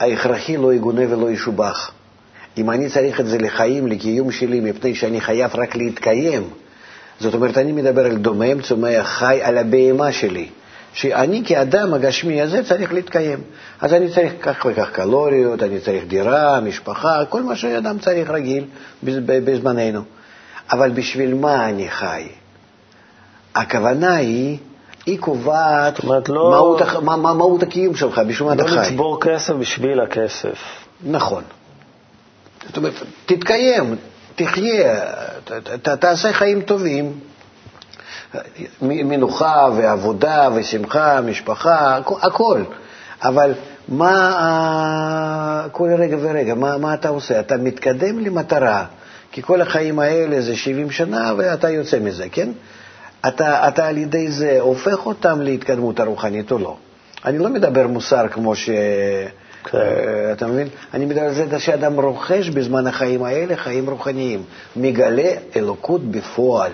ההכרחי 0.00 0.56
לא 0.56 0.74
יגונה 0.74 1.02
ולא 1.10 1.30
ישובח. 1.30 1.90
אם 2.58 2.70
אני 2.70 2.90
צריך 2.90 3.20
את 3.20 3.26
זה 3.26 3.38
לחיים, 3.38 3.86
לקיום 3.86 4.32
שלי, 4.32 4.60
מפני 4.60 4.94
שאני 4.94 5.20
חייב 5.20 5.50
רק 5.54 5.76
להתקיים, 5.76 6.50
זאת 7.20 7.34
אומרת, 7.34 7.58
אני 7.58 7.72
מדבר 7.72 8.06
על 8.06 8.16
דומם, 8.16 8.60
צומח, 8.62 9.06
חי, 9.06 9.40
על 9.42 9.58
הבהמה 9.58 10.12
שלי. 10.12 10.48
שאני 10.92 11.42
כאדם 11.46 11.94
הגשמי 11.94 12.42
הזה 12.42 12.64
צריך 12.64 12.92
להתקיים. 12.92 13.38
אז 13.80 13.92
אני 13.92 14.10
צריך 14.10 14.32
כך 14.40 14.66
וכך 14.70 14.90
קלוריות, 14.90 15.62
אני 15.62 15.80
צריך 15.80 16.04
דירה, 16.06 16.60
משפחה, 16.60 17.24
כל 17.28 17.42
מה 17.42 17.56
שאדם 17.56 17.98
צריך 17.98 18.30
רגיל 18.30 18.64
בזמננו. 19.02 20.00
אבל 20.72 20.90
בשביל 20.90 21.34
מה 21.34 21.68
אני 21.68 21.88
חי? 21.90 22.28
הכוונה 23.54 24.14
היא, 24.16 24.58
היא 25.06 25.18
קובעת 25.18 26.04
לא, 26.04 26.50
מהות, 26.50 26.82
מה, 27.02 27.16
מה 27.16 27.34
מהות 27.34 27.62
הקיום 27.62 27.94
שלך, 27.96 28.18
בשביל 28.18 28.48
מה 28.48 28.54
אתה 28.54 28.64
חי. 28.64 28.74
לא 28.74 28.82
לצבור 28.82 29.20
כסף 29.20 29.52
בשביל 29.54 30.00
הכסף. 30.00 30.58
נכון. 31.04 31.42
זאת 32.66 32.76
אומרת, 32.76 32.92
תתקיים, 33.26 33.96
תחיה, 34.34 35.00
ת, 35.82 35.88
תעשה 35.88 36.32
חיים 36.32 36.60
טובים, 36.60 37.12
מנוחה 38.82 39.68
ועבודה 39.76 40.48
ושמחה, 40.54 41.20
משפחה, 41.20 41.98
הכל. 42.22 42.62
אבל 43.22 43.52
מה 43.88 45.66
כל 45.72 45.88
רגע 45.98 46.16
ורגע, 46.20 46.54
מה, 46.54 46.78
מה 46.78 46.94
אתה 46.94 47.08
עושה? 47.08 47.40
אתה 47.40 47.56
מתקדם 47.56 48.18
למטרה, 48.18 48.84
כי 49.32 49.42
כל 49.42 49.60
החיים 49.60 49.98
האלה 49.98 50.40
זה 50.40 50.56
70 50.56 50.90
שנה 50.90 51.32
ואתה 51.36 51.70
יוצא 51.70 51.98
מזה, 52.00 52.28
כן? 52.32 52.48
אתה, 53.28 53.68
אתה 53.68 53.86
על 53.86 53.96
ידי 53.96 54.30
זה 54.30 54.60
הופך 54.60 55.06
אותם 55.06 55.40
להתקדמות 55.40 56.00
הרוחנית 56.00 56.52
או 56.52 56.58
לא. 56.58 56.76
אני 57.24 57.38
לא 57.38 57.48
מדבר 57.50 57.86
מוסר 57.86 58.28
כמו 58.28 58.56
ש... 58.56 58.70
כן. 59.64 59.78
אה, 59.78 60.32
אתה 60.32 60.46
מבין? 60.46 60.68
אני 60.94 61.04
מדבר 61.04 61.20
על 61.20 61.34
זה 61.34 61.58
שאדם 61.58 62.00
רוכש 62.00 62.48
בזמן 62.48 62.86
החיים 62.86 63.22
האלה 63.22 63.56
חיים 63.56 63.90
רוחניים, 63.90 64.42
מגלה 64.76 65.32
אלוקות 65.56 66.04
בפועל, 66.10 66.72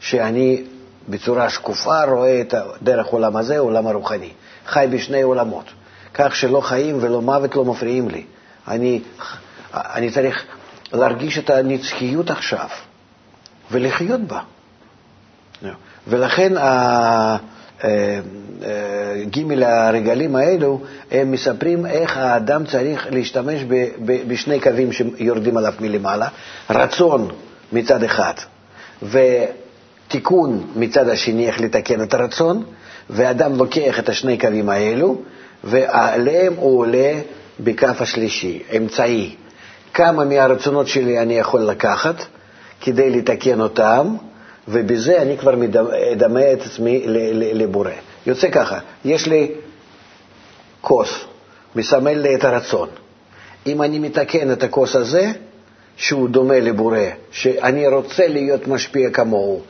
שאני 0.00 0.64
בצורה 1.08 1.50
שקופה 1.50 2.04
רואה 2.04 2.40
את 2.40 2.54
דרך 2.82 3.06
העולם 3.06 3.36
הזה, 3.36 3.56
העולם 3.56 3.86
הרוחני. 3.86 4.30
חי 4.66 4.86
בשני 4.90 5.22
עולמות, 5.22 5.64
כך 6.14 6.36
שלא 6.36 6.60
חיים 6.60 6.98
ולא 7.00 7.22
מוות 7.22 7.56
לא 7.56 7.64
מפריעים 7.64 8.08
לי. 8.08 8.24
אני 8.68 9.00
אני 9.74 10.10
צריך 10.10 10.44
להרגיש 10.92 11.38
את 11.38 11.50
הנצחיות 11.50 12.30
עכשיו 12.30 12.68
ולחיות 13.70 14.20
בה. 14.20 14.40
ולכן 16.08 16.56
אה, 16.56 17.36
אה, 17.84 18.20
ג' 19.30 19.62
הרגלים 19.62 20.36
האלו, 20.36 20.80
הם 21.10 21.32
מספרים 21.32 21.86
איך 21.86 22.16
האדם 22.16 22.64
צריך 22.64 23.06
להשתמש 23.10 23.60
בשני 24.04 24.60
קווים 24.60 24.92
שיורדים 24.92 25.56
עליו 25.56 25.72
מלמעלה, 25.80 26.28
רצון 26.70 27.28
מצד 27.72 28.02
אחד 28.02 28.34
ותיקון 29.02 30.66
מצד 30.76 31.08
השני, 31.08 31.46
איך 31.46 31.60
לתקן 31.60 32.02
את 32.02 32.14
הרצון, 32.14 32.64
ואדם 33.10 33.56
לוקח 33.56 33.98
את 33.98 34.08
השני 34.08 34.38
קווים 34.38 34.68
האלו, 34.68 35.20
ועליהם 35.64 36.54
הוא 36.56 36.78
עולה 36.78 37.12
בקו 37.60 37.86
השלישי, 38.00 38.62
אמצעי. 38.76 39.34
כמה 39.94 40.24
מהרצונות 40.24 40.88
שלי 40.88 41.18
אני 41.18 41.38
יכול 41.38 41.60
לקחת 41.60 42.14
כדי 42.80 43.10
לתקן 43.10 43.60
אותם, 43.60 44.16
ובזה 44.68 45.22
אני 45.22 45.38
כבר 45.38 45.54
אדמה 46.12 46.52
את 46.52 46.62
עצמי 46.62 47.02
לבורא. 47.32 47.90
יוצא 48.26 48.50
ככה, 48.50 48.78
יש 49.04 49.26
לי 49.26 49.50
כוס, 50.80 51.24
מסמל 51.76 52.14
לי 52.14 52.34
את 52.34 52.44
הרצון. 52.44 52.88
אם 53.66 53.82
אני 53.82 53.98
מתקן 53.98 54.52
את 54.52 54.62
הכוס 54.62 54.96
הזה, 54.96 55.32
שהוא 55.96 56.28
דומה 56.28 56.60
לבורא, 56.60 56.98
שאני 57.30 57.88
רוצה 57.88 58.28
להיות 58.28 58.68
משפיע 58.68 59.10
כמוהו, 59.10 59.62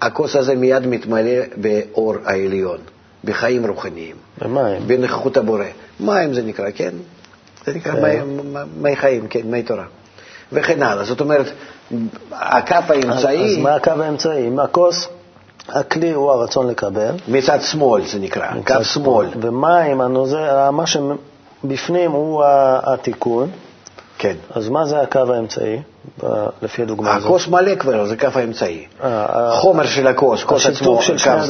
הכוס 0.00 0.36
הזה 0.36 0.54
מיד 0.54 0.86
מתמלא 0.86 1.42
באור 1.56 2.14
העליון, 2.24 2.78
בחיים 3.24 3.66
רוחניים. 3.66 4.16
במים. 4.38 4.82
בנוכחות 4.86 5.36
הבורא. 5.36 5.64
מים 6.00 6.34
זה 6.34 6.42
נקרא, 6.42 6.70
כן? 6.74 6.94
זה 7.66 7.74
נקרא 7.74 7.92
כן. 7.92 8.24
מי 8.76 8.96
חיים, 8.96 9.28
כן, 9.28 9.40
מי 9.44 9.62
תורה. 9.62 9.84
וכן 10.52 10.82
הלאה. 10.82 11.04
זאת 11.04 11.20
אומרת, 11.20 11.46
הקו 12.32 12.76
האמצעי... 12.88 13.44
אז 13.44 13.58
מה 13.62 13.74
הקו 13.74 13.90
האמצעי? 13.90 14.48
אם 14.48 14.60
הכוס, 14.60 15.08
הכלי 15.68 16.12
הוא 16.12 16.30
הרצון 16.30 16.68
לקבל. 16.68 17.14
מצד 17.28 17.62
שמאל 17.62 18.06
זה 18.06 18.18
נקרא, 18.18 18.46
קו 18.66 18.84
שמאל. 18.84 19.28
ומים, 19.40 20.00
הנוזר, 20.00 20.70
מה 20.70 20.84
שבפנים 20.86 22.10
הוא 22.10 22.42
התיקון. 22.84 23.50
כן. 24.18 24.34
אז 24.54 24.68
מה 24.68 24.86
זה 24.86 25.00
הקו 25.00 25.32
האמצעי, 25.34 25.82
לפי 26.62 26.82
הדוגמה 26.82 27.14
הזאת? 27.14 27.28
הכוס 27.30 27.48
מלא 27.48 27.74
כבר, 27.74 28.06
זה 28.06 28.16
קו 28.16 28.26
האמצעי. 28.34 28.86
אה, 29.04 29.50
חומר 29.52 29.86
של 29.86 30.06
הכוס, 30.06 30.44
כוס 30.44 30.66
עצמו, 30.66 31.00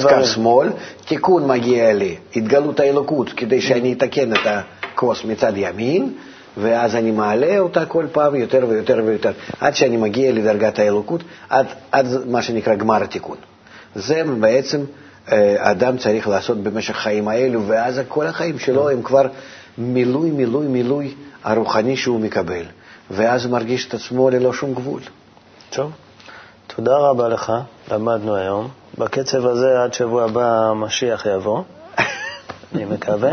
קו 0.09 0.25
שמאל, 0.25 0.69
תיקון 1.05 1.49
מגיע 1.49 1.93
לי, 1.93 2.17
התגלות 2.37 2.81
האלוקות, 2.81 3.33
כדי 3.37 3.61
שאני 3.61 3.93
אתקן 3.93 4.33
את 4.33 4.39
הכוס 4.47 5.25
מצד 5.25 5.53
ימין, 5.57 6.13
ואז 6.57 6.95
אני 6.97 7.11
מעלה 7.11 7.59
אותה 7.59 7.87
כל 7.87 8.07
פעם 8.13 8.35
יותר 8.35 8.67
ויותר 8.69 9.01
ויותר, 9.07 9.33
עד 9.61 9.75
שאני 9.75 9.97
מגיע 9.97 10.33
לדרגת 10.33 10.79
האלוקות, 10.79 11.23
עד, 11.49 11.67
עד 11.93 12.07
מה 12.27 12.43
שנקרא 12.43 12.75
גמר 12.75 13.03
התיקון. 13.03 13.37
זה 13.95 14.23
בעצם 14.41 14.81
אה, 15.33 15.57
אדם 15.59 15.97
צריך 15.99 16.29
לעשות 16.29 16.59
במשך 16.59 16.97
החיים 16.97 17.29
האלו, 17.29 17.67
ואז 17.67 18.01
כל 18.09 18.27
החיים 18.27 18.59
שלו 18.59 18.91
הם 18.91 19.03
כבר 19.03 19.27
מילוי, 19.79 20.31
מילוי, 20.31 20.67
מילוי 20.67 21.15
הרוחני 21.45 21.97
שהוא 21.97 22.21
מקבל, 22.21 22.63
ואז 23.11 23.47
מרגיש 23.47 23.89
את 23.89 23.95
עצמו 23.95 24.31
ללא 24.31 24.53
שום 24.53 24.75
גבול. 24.75 25.01
טוב, 25.71 25.91
תודה 26.67 26.97
רבה 26.97 27.29
לך, 27.29 27.53
למדנו 27.93 28.37
היום. 28.37 28.69
בקצב 28.99 29.47
הזה 29.47 29.83
עד 29.83 29.95
שבוע 29.95 30.25
הבא 30.25 30.71
המשיח 30.71 31.27
יבוא, 31.27 31.63
אני 32.75 32.85
מקווה. 32.85 33.31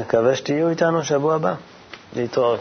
מקווה 0.00 0.34
שתהיו 0.36 0.68
איתנו 0.68 1.04
שבוע 1.04 1.34
הבא. 1.34 1.54
להתראות. 2.16 2.60